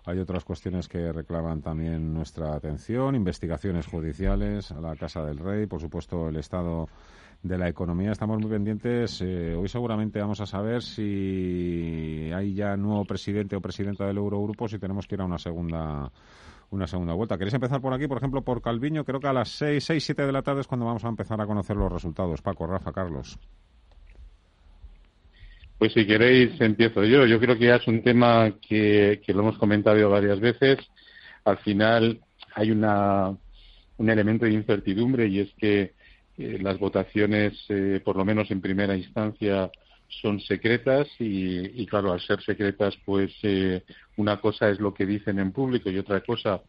[0.07, 5.67] hay otras cuestiones que reclaman también nuestra atención, investigaciones judiciales a la Casa del Rey,
[5.67, 6.87] por supuesto el estado
[7.43, 8.11] de la economía.
[8.11, 9.21] Estamos muy pendientes.
[9.21, 14.67] Eh, hoy seguramente vamos a saber si hay ya nuevo presidente o presidenta del Eurogrupo,
[14.67, 16.11] si tenemos que ir a una segunda
[16.69, 17.37] una segunda vuelta.
[17.37, 19.05] ¿Queréis empezar por aquí, por ejemplo, por Calviño?
[19.05, 21.39] Creo que a las 6, 6, 7 de la tarde es cuando vamos a empezar
[21.41, 22.41] a conocer los resultados.
[22.41, 23.39] Paco, Rafa, Carlos.
[25.77, 27.25] Pues si queréis empiezo yo.
[27.25, 30.79] Yo creo que ya es un tema que, lo hemos comentado varias veces.
[31.45, 32.19] Al final
[32.55, 33.35] hay una,
[33.97, 35.93] un elemento de incertidumbre y es que
[36.37, 39.69] eh, las votaciones, eh, por lo menos en primera instancia,
[40.07, 43.83] son secretas y, y claro, al ser secretas, pues eh,
[44.15, 46.61] una cosa es lo que dicen en público y otra cosa,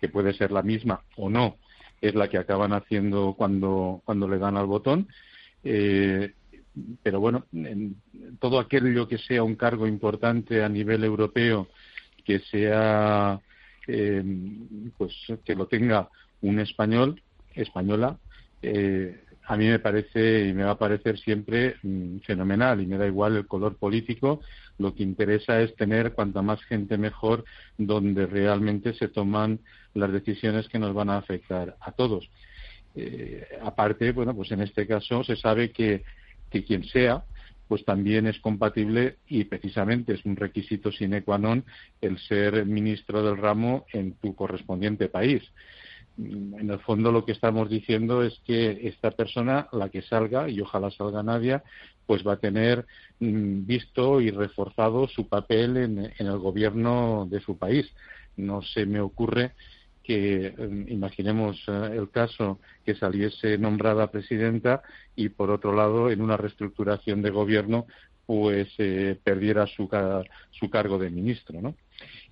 [0.00, 1.56] que puede ser la misma o no,
[2.00, 5.08] es la que acaban haciendo cuando, cuando le dan al botón.
[5.64, 6.32] Eh,
[7.02, 7.96] pero bueno, en
[8.40, 11.68] todo aquello que sea un cargo importante a nivel europeo,
[12.24, 13.40] que sea,
[13.86, 14.24] eh,
[14.96, 15.12] pues
[15.44, 16.08] que lo tenga
[16.42, 17.22] un español,
[17.54, 18.18] española,
[18.62, 22.96] eh, a mí me parece y me va a parecer siempre mm, fenomenal y me
[22.96, 24.40] da igual el color político.
[24.78, 27.44] Lo que interesa es tener cuanta más gente mejor
[27.76, 29.60] donde realmente se toman
[29.92, 32.28] las decisiones que nos van a afectar a todos.
[32.96, 36.04] Eh, aparte, bueno, pues en este caso se sabe que,
[36.54, 37.24] que quien sea,
[37.66, 41.64] pues también es compatible y precisamente es un requisito sine qua non
[41.98, 45.42] el ser ministro del ramo en tu correspondiente país.
[46.16, 50.48] Mm, en el fondo lo que estamos diciendo es que esta persona, la que salga,
[50.48, 51.60] y ojalá salga nadie,
[52.06, 52.86] pues va a tener
[53.18, 57.90] mm, visto y reforzado su papel en, en el gobierno de su país.
[58.36, 59.52] No se me ocurre
[60.04, 64.82] que mm, imaginemos eh, el caso que saliese nombrada presidenta
[65.16, 67.86] y por otro lado en una reestructuración de gobierno
[68.26, 69.88] pues eh, perdiera su,
[70.50, 71.74] su cargo de ministro, ¿no?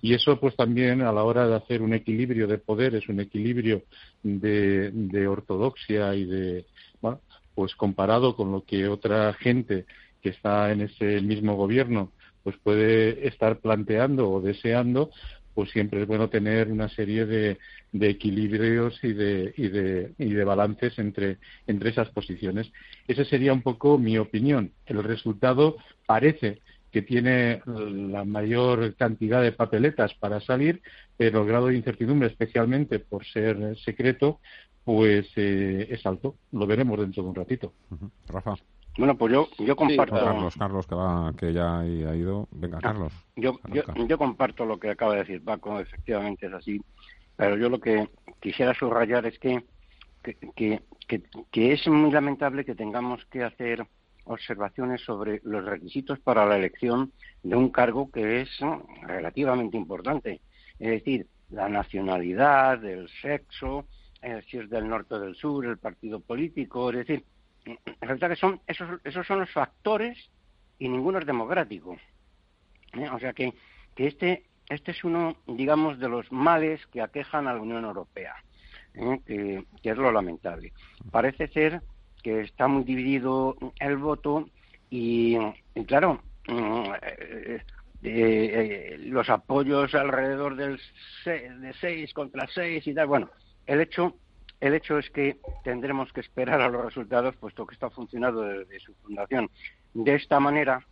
[0.01, 3.83] Y eso, pues también a la hora de hacer un equilibrio de poderes, un equilibrio
[4.23, 6.65] de, de ortodoxia y de,
[7.01, 7.21] bueno,
[7.55, 9.85] pues comparado con lo que otra gente
[10.21, 12.11] que está en ese mismo gobierno
[12.43, 15.11] pues puede estar planteando o deseando,
[15.53, 17.57] pues siempre es bueno tener una serie de,
[17.91, 21.37] de equilibrios y de, y, de, y de balances entre,
[21.67, 22.71] entre esas posiciones.
[23.07, 24.71] Esa sería un poco mi opinión.
[24.85, 26.59] El resultado parece
[26.91, 30.81] que tiene la mayor cantidad de papeletas para salir,
[31.17, 34.39] pero el grado de incertidumbre, especialmente por ser secreto,
[34.83, 36.35] pues eh, es alto.
[36.51, 37.73] Lo veremos dentro de un ratito.
[38.27, 38.55] Rafa.
[38.97, 40.15] Bueno, pues yo, yo comparto.
[40.15, 42.47] Carlos, Carlos, que, va, que ya ha ido.
[42.51, 43.13] Venga, ah, Carlos.
[43.35, 46.81] Yo, yo, yo, comparto lo que acaba de decir Paco, efectivamente es así.
[47.35, 49.63] Pero yo lo que quisiera subrayar es que,
[50.21, 53.85] que, que, que es muy lamentable que tengamos que hacer
[54.25, 58.49] observaciones sobre los requisitos para la elección de un cargo que es
[59.01, 60.41] relativamente importante.
[60.79, 63.85] Es decir, la nacionalidad, el sexo,
[64.21, 67.25] eh, si es del norte o del sur, el partido político, es decir,
[68.01, 70.17] resulta que son esos, esos son los factores
[70.79, 71.97] y ninguno es democrático.
[72.93, 73.09] ¿eh?
[73.09, 73.53] O sea que,
[73.95, 78.35] que este, este es uno, digamos, de los males que aquejan a la Unión Europea,
[78.93, 79.19] ¿eh?
[79.25, 80.73] que, es lo lamentable.
[81.11, 81.81] Parece ser
[82.21, 84.49] que está muy dividido el voto
[84.89, 85.37] y,
[85.87, 87.61] claro, mm, eh,
[88.03, 90.79] eh, los apoyos alrededor del
[91.25, 93.07] de 6 contra 6 y tal.
[93.07, 93.29] Bueno,
[93.65, 94.15] el hecho,
[94.63, 98.79] el hecho es que tendremos que esperar a los resultados, puesto que está funcionando desde
[98.79, 99.49] su fundación
[99.93, 100.87] de esta manera,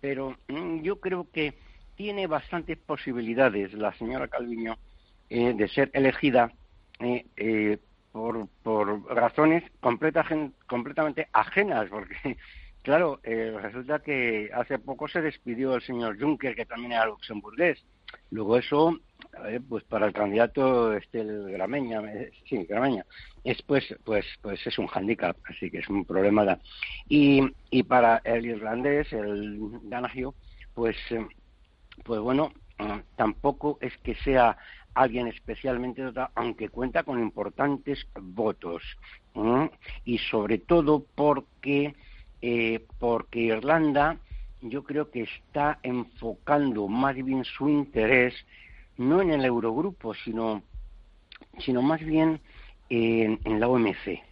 [0.00, 1.54] pero mm, yo creo que
[1.96, 4.78] tiene bastantes posibilidades la señora Calviño
[5.28, 6.52] eh, de ser elegida
[7.00, 7.78] eh,
[8.12, 12.36] por, por razones completamente ajenas, porque,
[12.82, 17.84] claro, eh, resulta que hace poco se despidió el señor Juncker, que también era luxemburgués.
[18.30, 18.96] Luego eso,
[19.68, 23.04] pues para el candidato este el Grameña, eh, sí, Grameña,
[23.42, 26.58] es pues, pues, pues es un handicap, así que es un problema.
[27.08, 29.58] Y, y para el irlandés, el
[29.88, 30.34] Danagio,
[30.74, 31.26] pues, eh,
[32.04, 32.52] pues bueno,
[33.16, 34.56] tampoco es que sea
[34.94, 38.82] alguien especialmente dotado, aunque cuenta con importantes votos.
[40.04, 41.94] Y sobre todo porque,
[42.40, 44.18] eh, porque Irlanda
[44.62, 48.34] yo creo que está enfocando más bien su interés
[48.96, 50.62] no en el Eurogrupo, sino,
[51.58, 52.40] sino más bien
[52.88, 54.22] en la OMC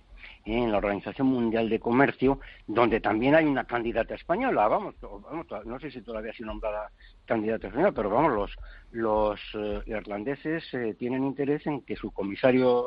[0.44, 5.78] en la Organización Mundial de Comercio, donde también hay una candidata española, vamos, vamos no
[5.78, 6.90] sé si todavía ha sido nombrada
[7.24, 8.56] candidata española, pero vamos, los,
[8.90, 12.84] los eh, irlandeses eh, tienen interés en que su comisario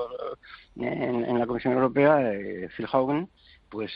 [0.79, 2.31] eh, en, la Comisión Europea,
[2.75, 3.29] Phil Hogan,
[3.69, 3.91] pues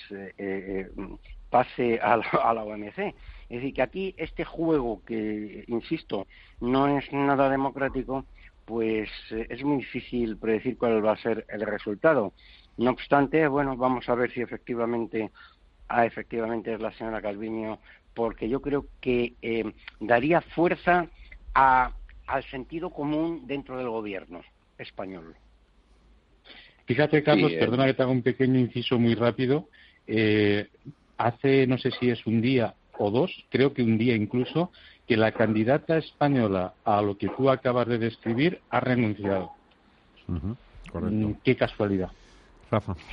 [1.49, 3.13] pase a a la OMC.
[3.49, 6.27] Es decir, que aquí este juego, que, insisto,
[6.61, 8.25] no es nada democrático,
[8.65, 12.33] pues es muy difícil predecir cuál va a ser el resultado.
[12.77, 15.31] No obstante, bueno, vamos a ver si efectivamente,
[15.87, 17.79] ah, efectivamente es la señora Calviño,
[18.13, 21.07] porque yo creo que eh, daría fuerza
[21.53, 24.41] al sentido común dentro del gobierno
[24.77, 25.35] español.
[26.85, 27.57] Fíjate, Carlos, eh.
[27.59, 29.69] perdona que te haga un pequeño inciso muy rápido.
[30.05, 30.67] Eh,
[31.17, 34.71] hace, no sé si es un día o dos, creo que un día incluso,
[35.07, 39.51] que la candidata española a lo que tú acabas de describir ha renunciado.
[40.27, 42.11] Mm, qué casualidad.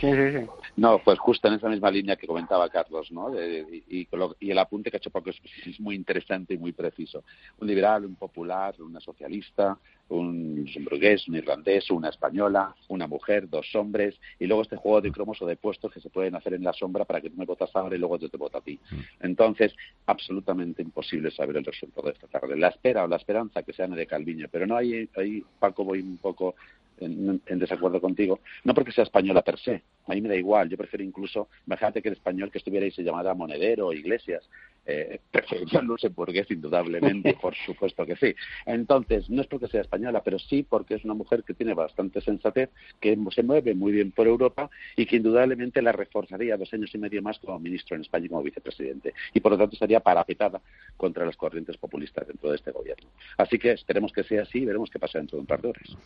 [0.00, 0.46] Sí, sí, sí.
[0.76, 3.32] No, pues justo en esa misma línea que comentaba Carlos, ¿no?
[3.34, 4.08] y,
[4.40, 7.24] el apunte que ha hecho Paco es, muy interesante y muy preciso.
[7.58, 13.74] Un liberal, un popular, una socialista, un burgués, un irlandés, una española, una mujer, dos
[13.74, 16.62] hombres, y luego este juego de cromos o de puestos que se pueden hacer en
[16.62, 18.78] la sombra para que tú me votas ahora y luego yo te voto a ti.
[18.90, 18.96] Mm.
[19.20, 19.74] Entonces,
[20.06, 22.56] absolutamente imposible saber el resultado de esta tarde.
[22.56, 26.00] La espera o la esperanza que sean de Calviño, pero no hay, ahí Paco voy
[26.00, 26.54] un poco
[27.00, 30.76] en, desacuerdo contigo, no porque sea española per se, a mí me da igual, yo
[30.76, 34.48] prefiero incluso, imagínate que el español que estuviera ahí se llamara Monedero o Iglesias,
[34.86, 38.34] eh, preferiría luxemburgués indudablemente, por supuesto que sí.
[38.64, 42.20] Entonces, no es porque sea española, pero sí porque es una mujer que tiene bastante
[42.20, 46.94] sensatez, que se mueve muy bien por Europa y que indudablemente la reforzaría dos años
[46.94, 49.14] y medio más como ministro en España y como vicepresidente.
[49.34, 50.60] Y por lo tanto estaría parapetada
[50.96, 53.08] contra las corrientes populistas dentro de este gobierno.
[53.36, 55.68] Así que esperemos que sea así y veremos qué pasa dentro de un par de
[55.68, 55.96] horas.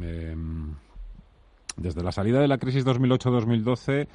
[0.00, 0.74] Em,
[1.76, 4.06] desde la salida de la crisis 2008-2012,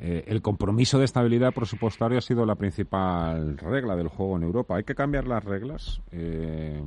[0.00, 4.76] eh, el compromiso de estabilidad presupuestaria ha sido la principal regla del juego en Europa.
[4.76, 6.00] ¿Hay que cambiar las reglas?
[6.12, 6.80] Eh,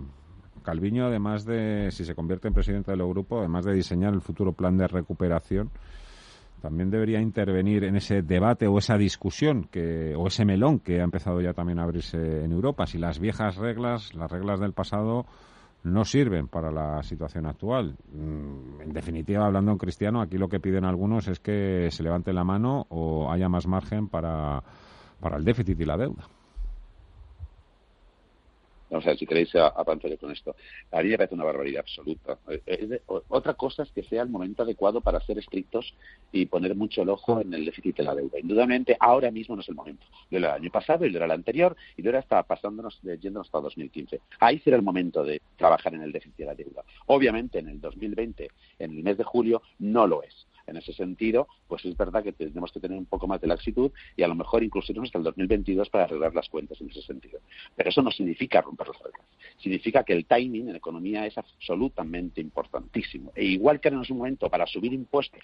[0.64, 4.53] Calviño, además de, si se convierte en presidente del Eurogrupo, además de diseñar el futuro
[4.53, 5.72] plan de recuperación,
[6.62, 11.03] también debería intervenir en ese debate o esa discusión que, o ese melón que ha
[11.03, 12.86] empezado ya también a abrirse en Europa.
[12.86, 15.26] Si las viejas reglas, las reglas del pasado,
[15.84, 17.98] no sirven para la situación actual.
[18.14, 22.34] Mm, en definitiva, hablando en cristiano, aquí lo que piden algunos es que se levante
[22.34, 24.64] la mano o haya más margen para,
[25.20, 26.28] para el déficit y la deuda.
[28.92, 30.54] Vamos a ver si queréis avanzar con esto.
[30.92, 32.38] A mí me parece una barbaridad absoluta.
[32.68, 35.94] Eh, otra cosa es que sea el momento adecuado para ser estrictos
[36.34, 38.38] y poner mucho el ojo en el déficit de la deuda.
[38.39, 40.06] Indudablemente, ahora mismo no es el momento.
[40.30, 43.02] Lo era el año pasado y lo era el anterior y lo era hasta pasándonos,
[43.02, 44.20] yéndonos hasta 2015.
[44.42, 46.84] Ahí será el momento de trabajar en el déficit de la deuda.
[47.06, 51.47] Obviamente, en el 2020, en el mes de julio, no lo es en ese sentido,
[51.68, 54.36] pues es verdad que tenemos que tener un poco más de laxitud y a lo
[54.36, 57.39] mejor incluso hasta el 2022 para arreglar las cuentas en ese sentido.
[57.76, 59.26] Pero eso no significa romper las reglas.
[59.57, 63.32] Significa que el timing en economía es absolutamente importantísimo.
[63.36, 65.41] E igual que en un momento para subir impuestos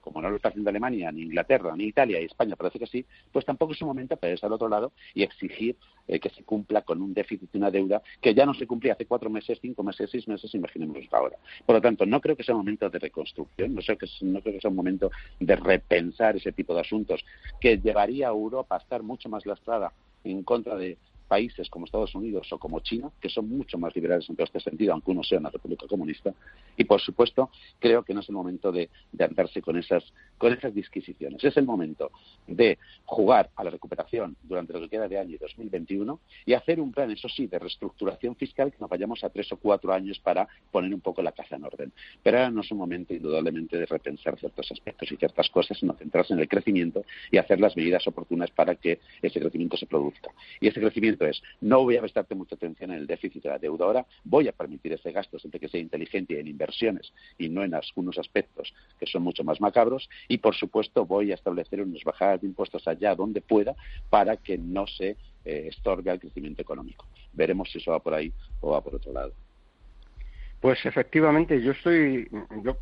[0.00, 3.04] como no lo está haciendo Alemania, ni Inglaterra, ni Italia y España parece que sí,
[3.32, 5.76] pues tampoco es un momento para irse al otro lado y exigir
[6.08, 8.94] eh, que se cumpla con un déficit y una deuda que ya no se cumplía
[8.94, 11.36] hace cuatro meses, cinco meses, seis meses, imaginemos ahora.
[11.66, 14.60] Por lo tanto, no creo que sea un momento de reconstrucción, no, no creo que
[14.60, 17.24] sea un momento de repensar ese tipo de asuntos
[17.60, 19.92] que llevaría a Europa a estar mucho más lastrada
[20.24, 20.98] en contra de
[21.30, 24.58] países como Estados Unidos o como China, que son mucho más liberales en todo este
[24.58, 26.34] sentido, aunque uno sea una república comunista.
[26.76, 30.02] Y, por supuesto, creo que no es el momento de, andarse con esas,
[30.36, 31.44] con esas disquisiciones.
[31.44, 32.10] Es el momento
[32.48, 36.90] de jugar a la recuperación durante lo que queda de año 2021 y hacer un
[36.90, 40.48] plan, eso sí, de reestructuración fiscal que nos vayamos a tres o cuatro años para
[40.72, 41.92] poner un poco la casa en orden.
[42.24, 45.92] Pero ahora no es un momento, indudablemente, de repensar ciertos aspectos y ciertas cosas, sino
[45.94, 50.30] centrarse en el crecimiento y hacer las medidas oportunas para que ese crecimiento se produzca.
[50.60, 53.58] Y ese crecimiento es, no voy a prestarte mucha atención en el déficit de la
[53.58, 57.62] deuda ahora, voy a permitir ese gasto siempre que sea inteligente en inversiones y no
[57.64, 62.04] en algunos aspectos que son mucho más macabros y, por supuesto, voy a establecer unas
[62.04, 63.74] bajadas de impuestos allá donde pueda
[64.08, 67.06] para que no se eh, estorbe al crecimiento económico.
[67.32, 69.32] Veremos si eso va por ahí o va por otro lado.
[70.60, 72.28] Pues efectivamente, yo estoy,
[72.62, 72.76] yo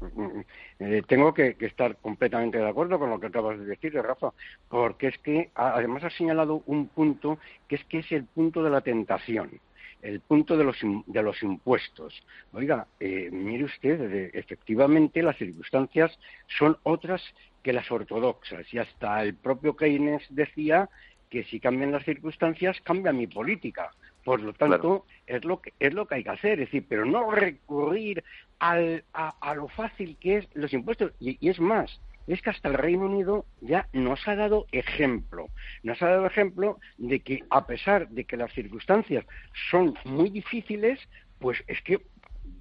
[0.80, 4.32] eh, tengo que, estar completamente de acuerdo con lo que acabas de decir, Rafa,
[4.68, 8.70] porque es que además has señalado un punto que es que es el punto de
[8.70, 9.60] la tentación,
[10.02, 10.76] el punto de los,
[11.06, 12.20] de los impuestos.
[12.52, 16.18] Oiga, eh, mire usted, efectivamente las circunstancias
[16.58, 17.22] son otras
[17.62, 20.88] que las ortodoxas y hasta el propio Keynes decía
[21.30, 23.92] que si cambian las circunstancias cambia mi política.
[24.28, 27.06] Por lo tanto, es, lo que, es lo que hay que hacer, es decir, pero
[27.06, 28.22] no recurrir
[28.58, 31.12] al, a, lo fácil que es los impuestos.
[31.18, 35.46] Y, y, es más, es que hasta el Reino Unido ya nos ha dado ejemplo.
[35.82, 39.24] Nos ha dado ejemplo de que a pesar de que las circunstancias
[39.70, 41.00] son muy difíciles,
[41.38, 41.98] pues es que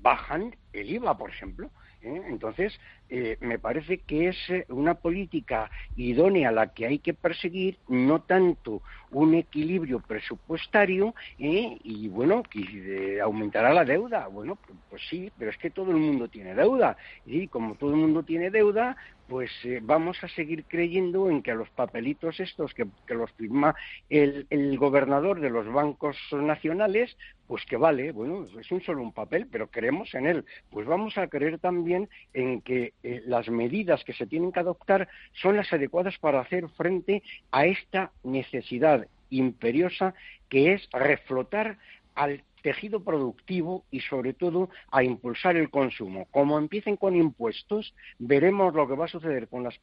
[0.01, 1.69] bajan el IVA, por ejemplo.
[2.01, 2.21] ¿Eh?
[2.27, 2.79] Entonces,
[3.09, 8.21] eh, me parece que es eh, una política idónea la que hay que perseguir, no
[8.21, 8.81] tanto
[9.11, 14.27] un equilibrio presupuestario y, bueno, que aumentará la deuda.
[14.27, 14.57] Bueno,
[14.89, 16.97] pues, sí, pero es que todo el mundo tiene deuda.
[17.25, 21.69] Y como todo el mundo tiene deuda, pues vamos a seguir creyendo en que los
[21.69, 23.75] papelitos estos que, los firma
[24.09, 27.17] el, el, gobernador de los bancos nacionales,
[27.47, 30.45] pues que vale, bueno, es un solo un papel, pero creemos en él.
[30.69, 35.07] Pues vamos a creer también en que eh, las medidas que se tienen que adoptar
[35.33, 40.13] son las adecuadas para hacer frente a esta necesidad imperiosa
[40.49, 41.77] que es reflotar
[42.15, 46.27] al tejido productivo y sobre todo a impulsar el consumo.
[46.31, 49.79] Como empiecen con impuestos, veremos lo que va a suceder con las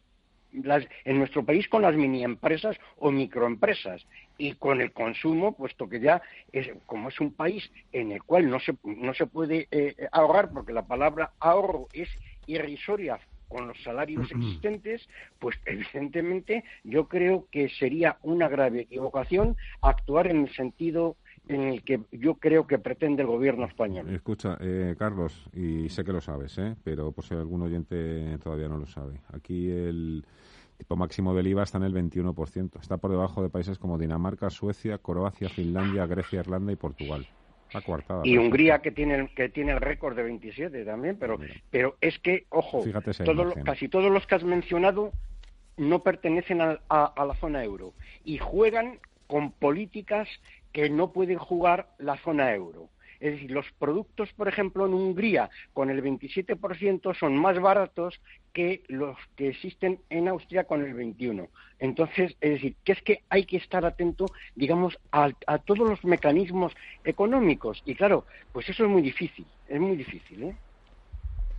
[1.04, 4.06] en nuestro país con las mini empresas o microempresas.
[4.38, 8.48] Y con el consumo, puesto que ya es, como es un país en el cual
[8.48, 12.08] no se, no se puede eh, ahorrar, porque la palabra ahorro es
[12.46, 20.26] irrisoria con los salarios existentes, pues evidentemente yo creo que sería una grave equivocación actuar
[20.26, 21.16] en el sentido
[21.48, 24.08] en el que yo creo que pretende el gobierno español.
[24.10, 26.74] Escucha, eh, Carlos, y sé que lo sabes, ¿eh?
[26.82, 29.20] pero por si algún oyente todavía no lo sabe.
[29.32, 30.24] Aquí el
[30.78, 32.80] tipo máximo del IVA está en el 21%.
[32.80, 37.26] Está por debajo de países como Dinamarca, Suecia, Croacia, Finlandia, Grecia, Irlanda y Portugal.
[37.72, 38.22] La cuartada.
[38.24, 41.38] Y Hungría que tiene que tiene el récord de 27 también, pero
[41.70, 42.84] pero es que ojo,
[43.64, 45.10] casi todos los que has mencionado
[45.76, 47.92] no pertenecen a, a la zona euro
[48.24, 50.28] y juegan con políticas
[50.74, 52.90] que no pueden jugar la zona euro.
[53.20, 58.20] Es decir, los productos, por ejemplo, en Hungría, con el 27%, son más baratos
[58.52, 61.48] que los que existen en Austria con el 21%.
[61.78, 66.04] Entonces, es decir, que es que hay que estar atento, digamos, a, a todos los
[66.04, 67.80] mecanismos económicos.
[67.86, 70.56] Y claro, pues eso es muy difícil, es muy difícil, ¿eh?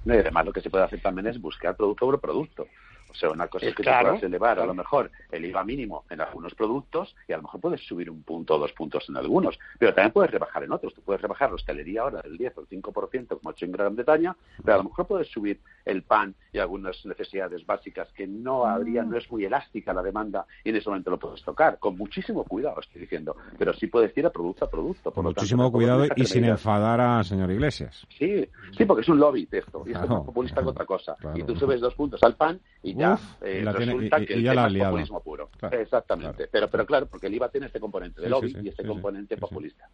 [0.03, 2.67] No, y además lo que se puede hacer también es buscar producto sobre producto.
[3.15, 6.03] O sea, una cosa es que te puedas elevar a lo mejor el IVA mínimo
[6.09, 9.15] en algunos productos y a lo mejor puedes subir un punto o dos puntos en
[9.15, 10.93] algunos, pero también puedes rebajar en otros.
[10.93, 13.71] Tú puedes rebajar la hostelería ahora del 10 o el 5%, como ha hecho en
[13.71, 18.27] Gran Bretaña, pero a lo mejor puedes subir el pan y algunas necesidades básicas que
[18.27, 21.79] no habría, no es muy elástica la demanda y en ese momento lo puedes tocar.
[21.79, 25.11] Con muchísimo cuidado, estoy diciendo, pero sí puedes ir a producto a producto.
[25.11, 28.05] Con muchísimo cuidado y sin enfadar a señor Iglesias.
[28.17, 31.15] Sí, sí, porque es un lobby de esto y es más populista que otra cosa.
[31.33, 33.04] Y tú subes dos puntos al pan y ya
[33.41, 35.49] eh, resulta que el es populismo puro.
[35.71, 36.47] Exactamente.
[36.51, 39.89] Pero, pero claro, porque el IVA tiene este componente de lobby y este componente populista.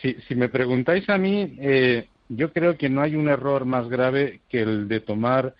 [0.00, 3.88] Si, si, me preguntáis a mí, eh, yo creo que no hay un error más
[3.88, 5.54] grave que el de tomar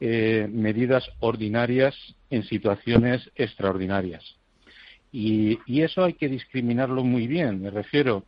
[0.00, 1.94] eh, medidas ordinarias
[2.30, 4.22] en situaciones extraordinarias.
[5.12, 7.62] Y, y, eso hay que discriminarlo muy bien.
[7.62, 8.24] Me refiero,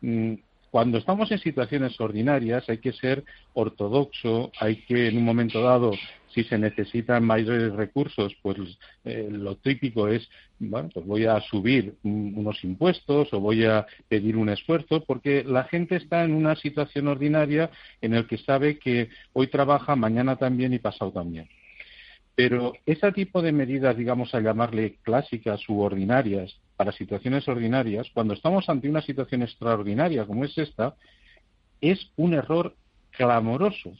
[0.00, 0.34] mm,
[0.70, 5.92] cuando estamos en situaciones ordinarias hay que ser ortodoxo, hay que en un momento dado,
[6.32, 8.56] si se necesitan mayores recursos, pues
[9.04, 10.28] eh, lo típico es,
[10.60, 15.64] bueno, pues voy a subir unos impuestos o voy a pedir un esfuerzo, porque la
[15.64, 20.72] gente está en una situación ordinaria en el que sabe que hoy trabaja, mañana también
[20.72, 21.48] y pasado también.
[22.34, 28.34] Pero ese tipo de medidas, digamos, a llamarle clásicas u ordinarias, para situaciones ordinarias, cuando
[28.34, 30.94] estamos ante una situación extraordinaria como es esta,
[31.80, 32.74] es un error
[33.10, 33.92] clamoroso.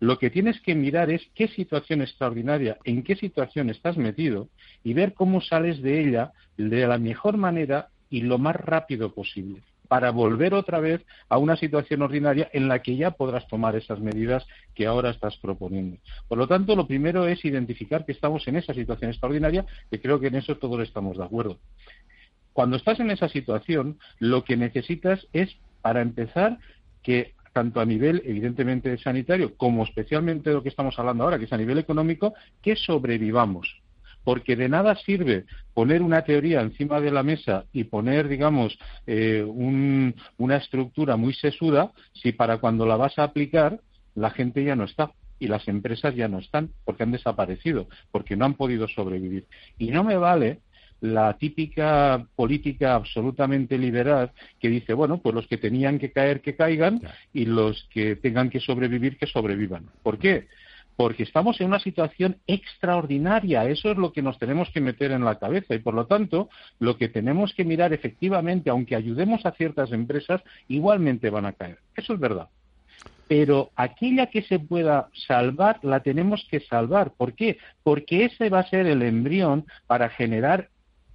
[0.00, 4.48] Lo que tienes que mirar es qué situación extraordinaria, en qué situación estás metido
[4.82, 9.62] y ver cómo sales de ella de la mejor manera y lo más rápido posible
[9.94, 14.00] para volver otra vez a una situación ordinaria en la que ya podrás tomar esas
[14.00, 15.98] medidas que ahora estás proponiendo.
[16.26, 20.18] Por lo tanto, lo primero es identificar que estamos en esa situación extraordinaria, que creo
[20.18, 21.60] que en eso todos estamos de acuerdo.
[22.52, 26.58] Cuando estás en esa situación, lo que necesitas es, para empezar,
[27.04, 31.44] que tanto a nivel, evidentemente, sanitario, como especialmente de lo que estamos hablando ahora, que
[31.44, 33.83] es a nivel económico, que sobrevivamos.
[34.24, 35.44] Porque de nada sirve
[35.74, 41.92] poner una teoría encima de la mesa y poner, digamos, eh, una estructura muy sesuda
[42.14, 43.80] si para cuando la vas a aplicar
[44.14, 48.36] la gente ya no está y las empresas ya no están porque han desaparecido, porque
[48.36, 49.46] no han podido sobrevivir.
[49.78, 50.60] Y no me vale
[51.00, 56.56] la típica política absolutamente liberal que dice, bueno, pues los que tenían que caer, que
[56.56, 57.00] caigan,
[57.32, 59.90] y los que tengan que sobrevivir, que sobrevivan.
[60.02, 60.46] ¿Por qué?
[60.96, 65.24] Porque estamos en una situación extraordinaria, eso es lo que nos tenemos que meter en
[65.24, 69.52] la cabeza y por lo tanto lo que tenemos que mirar efectivamente, aunque ayudemos a
[69.52, 71.78] ciertas empresas, igualmente van a caer.
[71.96, 72.48] Eso es verdad
[73.28, 77.12] pero aquella que se pueda salvar la tenemos que salvar.
[77.12, 77.58] ¿Por qué?
[77.82, 80.68] Porque ese va a ser el embrión para generar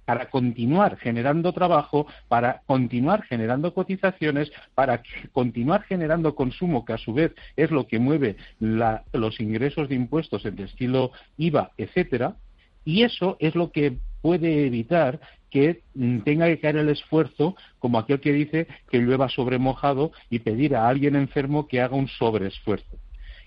[0.04, 7.12] para continuar generando trabajo, para continuar generando cotizaciones, para continuar generando consumo, que a su
[7.12, 12.36] vez es lo que mueve los ingresos de impuestos en el estilo IVA, etcétera,
[12.84, 15.20] y eso es lo que puede evitar
[15.50, 20.12] que mm, tenga que caer el esfuerzo, como aquel que dice que llueva sobre mojado
[20.30, 22.98] y pedir a alguien enfermo que haga un sobreesfuerzo.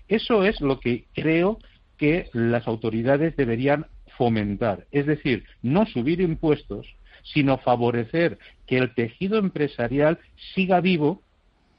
[0.08, 1.58] Eso es lo que creo
[1.96, 3.86] que las autoridades deberían
[4.16, 6.86] fomentar, es decir, no subir impuestos,
[7.22, 10.18] sino favorecer que el tejido empresarial
[10.54, 11.22] siga vivo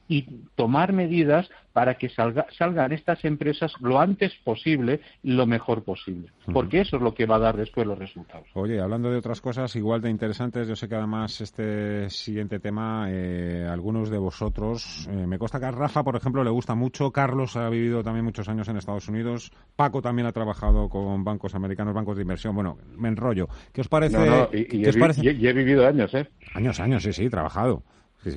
[0.08, 0.22] y
[0.54, 6.80] tomar medidas para que salgan estas empresas lo antes posible y lo mejor posible, porque
[6.80, 8.48] eso es lo que va a dar después los resultados.
[8.54, 13.08] Oye, hablando de otras cosas igual de interesantes, yo sé que además este siguiente tema,
[13.10, 17.10] eh, algunos de vosotros, eh, me consta que a Rafa, por ejemplo, le gusta mucho,
[17.10, 21.54] Carlos ha vivido también muchos años en Estados Unidos, Paco también ha trabajado con bancos
[21.54, 23.48] americanos, bancos de inversión, bueno, me enrollo.
[23.74, 24.16] ¿Qué os parece?
[24.52, 26.26] y, he, vivido años, ¿eh?
[26.54, 27.82] Años, años, sí, sí, trabajado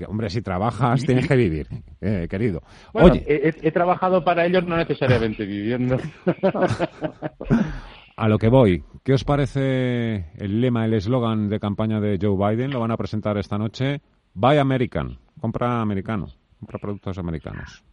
[0.08, 1.68] hombre, si trabajas tienes que vivir,
[2.02, 2.62] eh, querido.
[2.94, 5.98] Oye, he, trabajado para ellos no necesariamente viviendo.
[8.16, 12.36] a lo que voy, ¿qué os parece el lema, el eslogan de campaña de Joe
[12.36, 12.72] Biden?
[12.72, 14.02] Lo van a presentar esta noche.
[14.34, 16.28] Buy American, compra americano,
[16.60, 17.84] compra productos americanos.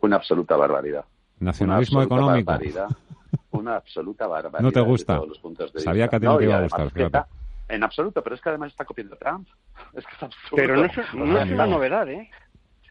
[0.00, 1.04] Una absoluta barbaridad.
[1.38, 2.52] Nacionalismo económico.
[3.52, 4.60] una absoluta barbaridad.
[4.62, 5.20] No te gusta.
[5.76, 6.92] Sabía que a ti no, te iba a gustar.
[7.70, 9.48] En absoluto, pero es que además está copiando Trump.
[9.94, 10.56] Es que es absurdo.
[10.56, 12.30] Pero no es, no es una novedad, ¿eh?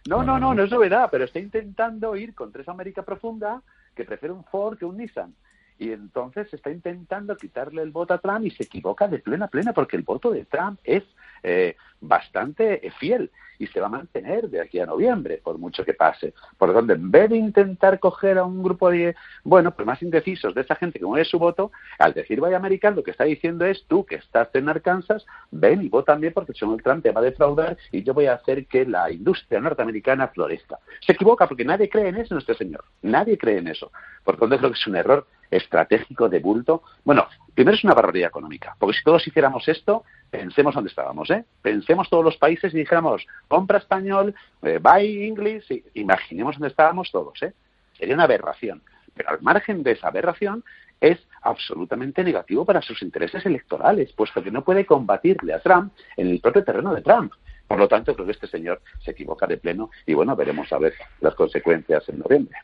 [0.08, 3.62] No, no, no, no es novedad, pero está intentando ir contra esa América profunda
[3.96, 5.36] que prefiere un Ford que un Nissan
[5.80, 9.74] y entonces está intentando quitarle el voto a Trump y se equivoca de plena plena
[9.74, 11.04] porque el voto de Trump es
[11.42, 15.94] eh, bastante fiel y se va a mantener de aquí a noviembre, por mucho que
[15.94, 16.34] pase.
[16.58, 20.02] Por lo tanto, en vez de intentar coger a un grupo de, bueno, pues más
[20.02, 23.26] indecisos de esa gente que mueve su voto, al decir vaya americano, lo que está
[23.26, 27.12] diciendo es tú que estás en Arkansas, ven y vota también porque Donald Trump te
[27.12, 30.80] va a defraudar y yo voy a hacer que la industria norteamericana florezca.
[31.06, 32.86] Se equivoca porque nadie cree en eso, nuestro señor.
[33.02, 33.92] Nadie cree en eso.
[34.24, 36.84] Por lo creo que es un error estratégico de bulto.
[37.04, 41.46] Bueno, primero es una barbaridad económica, porque si todos hiciéramos esto, pensemos dónde estábamos, ¿eh?
[41.62, 47.12] Pensemos todos los países y dijéramos, compra español, eh, buy English, y, imaginemos dónde estábamos
[47.12, 47.54] todos, ¿eh?
[47.98, 48.82] Sería una aberración.
[49.14, 50.64] Pero al margen de esa aberración,
[51.02, 56.28] es absolutamente negativo para sus intereses electorales, puesto que no puede combatirle a Trump en
[56.28, 57.34] el propio terreno de Trump.
[57.68, 60.80] Por lo tanto, creo que este señor se equivoca de pleno y bueno, veremos a
[60.80, 62.58] ver las consecuencias en noviembre.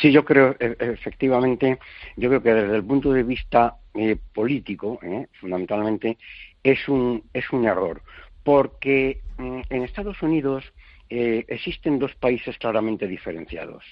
[0.00, 1.78] Sí, yo creo, e, efectivamente,
[2.16, 6.16] yo creo que desde el punto de vista eh, político, eh, fundamentalmente,
[6.62, 8.02] es un, es un error,
[8.42, 10.64] porque mm, en Estados Unidos
[11.10, 13.84] eh, existen dos países claramente diferenciados.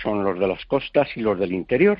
[0.00, 1.98] son los de las costas y los del interior.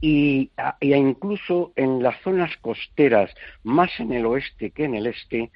[0.00, 0.50] Y,
[0.80, 3.30] y, incluso en las zonas costeras,
[3.62, 5.50] más en el oeste que en el este,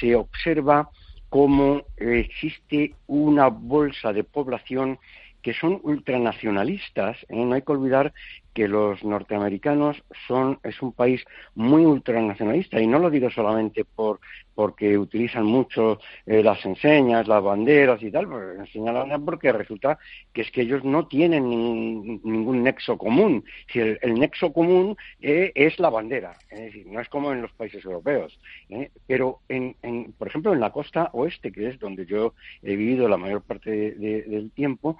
[0.00, 0.90] se observa
[1.30, 4.98] cómo existe una bolsa de población
[5.42, 7.18] que son ultranacionalistas.
[7.28, 7.44] ¿eh?
[7.44, 8.12] No hay que olvidar
[8.54, 11.24] que los norteamericanos son es un país
[11.54, 14.20] muy ultranacionalista y no lo digo solamente por
[14.54, 18.68] porque utilizan mucho eh, las enseñas, las banderas y tal, pues,
[19.24, 19.98] porque resulta
[20.32, 23.44] que es que ellos no tienen ningún nexo común.
[23.72, 27.52] Si el, nexo común eh, es la bandera, es decir, no es como en los
[27.52, 28.38] países europeos.
[28.68, 28.90] ¿eh?
[29.06, 29.74] Pero, en,
[30.18, 33.70] por ejemplo, en la costa oeste, que es donde yo he vivido la mayor parte
[33.92, 34.98] del tiempo,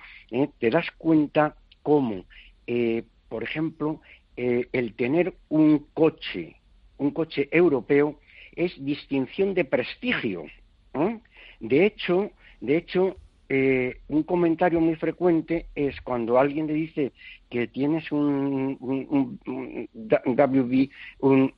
[0.59, 2.25] te das cuenta cómo
[3.33, 4.03] por ejemplo,
[4.37, 6.57] eh, el tener un coche,
[6.99, 8.21] un coche europeo,
[8.55, 10.45] es distinción de prestigio.
[11.59, 12.31] De hecho,
[12.61, 13.17] de hecho,
[13.49, 17.13] eh, un comentario muy frecuente es cuando alguien le dice
[17.49, 19.39] que tienes un, un,
[19.95, 21.55] WB, un,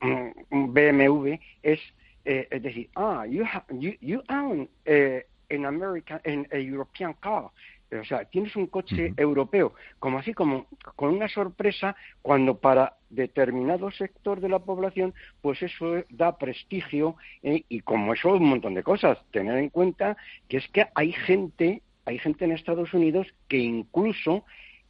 [0.49, 1.81] BMW, es,
[2.23, 3.43] eh, es decir, ah, you,
[3.81, 7.51] you, you own an American, an, a European car
[7.91, 13.91] o sea, tienes un coche europeo, como así como con una sorpresa cuando para determinado
[13.91, 18.83] sector de la población, pues eso da prestigio eh, y como eso un montón de
[18.83, 19.17] cosas.
[19.31, 20.17] Tener en cuenta
[20.47, 24.43] que es que hay gente, hay gente en Estados Unidos que incluso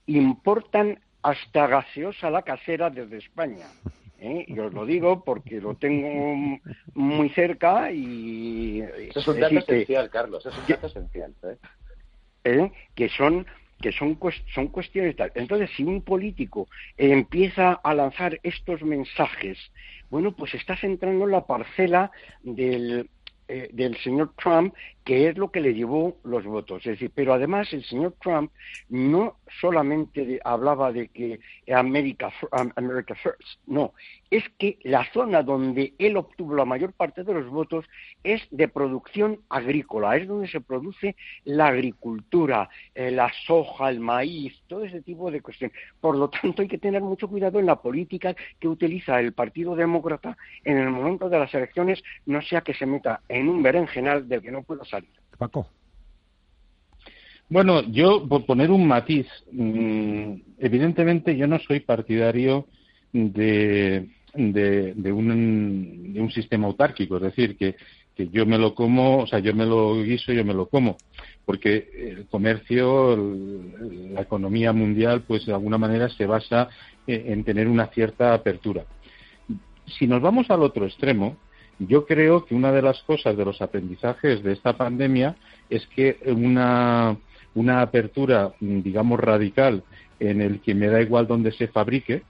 [0.08, 3.66] importan hasta gaseosa la casera desde España.
[4.20, 4.46] ¿eh?
[4.48, 6.60] Y os lo digo porque lo tengo
[6.93, 8.82] muy cerca y...
[8.82, 11.34] Eso es un dato esencial, Carlos, es un dato esencial.
[11.43, 11.58] ¿eh?
[12.46, 12.72] ¿Eh?
[12.96, 13.46] que son
[13.82, 14.18] que son,
[14.54, 15.32] son cuestiones tal.
[15.36, 16.68] Entonces, si un político
[16.98, 19.58] empieza a lanzar estos mensajes,
[20.10, 22.10] bueno, pues estás entrando en la parcela
[22.41, 23.10] del,
[23.48, 24.74] eh, del señor Trump,
[25.06, 26.80] que es lo que le llevó los votos.
[26.80, 28.51] Es decir, pero además el señor Trump
[28.89, 31.39] no solamente hablaba de que
[31.72, 32.34] America,
[32.76, 33.93] America First, no,
[34.32, 37.86] es que la zona donde él obtuvo la mayor parte de los votos
[38.24, 44.60] es de producción agrícola, es donde se produce la agricultura, eh, la soja, el maíz,
[44.68, 45.78] todo ese tipo de cuestiones.
[46.01, 49.76] Por lo tanto, hay que tener mucho cuidado en la política que utiliza el Partido
[49.76, 54.28] Demócrata en el momento de las elecciones, no sea que se meta en un berenjenal
[54.28, 54.95] del que no pueda salir.
[55.38, 55.67] Paco.
[57.47, 62.65] Bueno, yo, por poner un matiz, mm, evidentemente yo no soy partidario
[63.13, 67.75] de, de, un, de un sistema autárquico, es decir, que,
[68.15, 70.97] que yo me lo como, o sea, yo me lo guiso, yo me lo como,
[71.45, 76.69] porque el comercio, la economía mundial, pues de alguna manera se basa
[77.05, 78.86] en, tener una cierta apertura.
[79.99, 81.38] Si nos vamos al otro extremo,
[81.80, 85.36] yo creo que una de las cosas de los aprendizajes de esta pandemia
[85.69, 87.17] es que una,
[87.53, 89.84] una apertura, digamos, radical
[90.19, 92.23] en el que me da igual dónde se fabrique,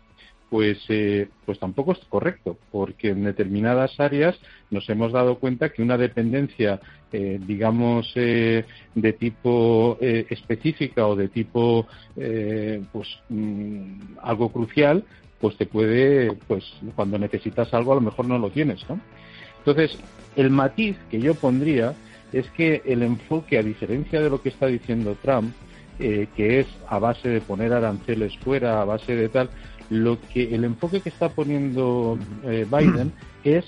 [0.50, 4.40] pues, eh, pues tampoco es correcto, porque en determinadas áreas
[4.70, 6.80] nos hemos dado cuenta que una dependencia,
[7.12, 15.04] eh, digamos, eh, de tipo específica o de tipo, pues, mm, algo crucial,
[15.40, 16.64] pues te puede, pues,
[16.96, 19.00] cuando necesitas algo a lo mejor no lo tienes, ¿no?
[19.66, 19.98] Entonces,
[20.36, 21.94] el matiz que yo pondría
[22.32, 25.54] es que el enfoque, a diferencia de lo que está diciendo Trump,
[25.98, 29.50] que es a base de poner aranceles fuera, a base de tal,
[29.90, 33.14] lo que el enfoque que está poniendo eh, Biden
[33.44, 33.66] es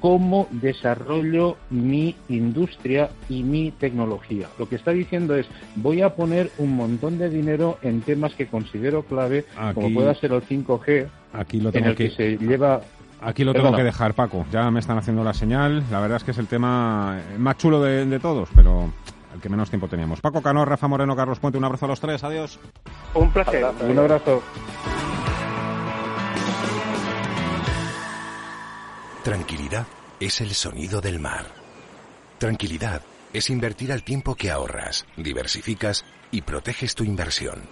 [0.00, 4.48] cómo desarrollo mi industria y mi tecnología.
[4.58, 8.46] Lo que está diciendo es, voy a poner un montón de dinero en temas que
[8.46, 12.82] considero clave, como pueda ser el 5G, aquí lo tengo en el que, se lleva
[13.24, 14.44] Aquí lo tengo que dejar, Paco.
[14.52, 15.84] Ya me están haciendo la señal.
[15.90, 18.92] La verdad es que es el tema más chulo de, de todos, pero
[19.34, 20.20] el que menos tiempo teníamos.
[20.20, 22.22] Paco Cano, Rafa Moreno, Carlos Puente, un abrazo a los tres.
[22.22, 22.60] Adiós.
[23.14, 23.64] Un placer.
[23.80, 24.42] Un abrazo.
[29.22, 29.86] Tranquilidad
[30.20, 31.46] es el sonido del mar.
[32.38, 33.00] Tranquilidad
[33.32, 37.62] es invertir al tiempo que ahorras, diversificas y proteges tu inversión.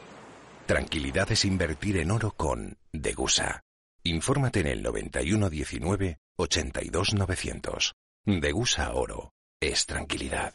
[0.66, 3.62] Tranquilidad es invertir en oro con Degusa.
[4.04, 7.94] Infórmate en el 9119 82900.
[8.24, 10.54] Degusa Oro es tranquilidad.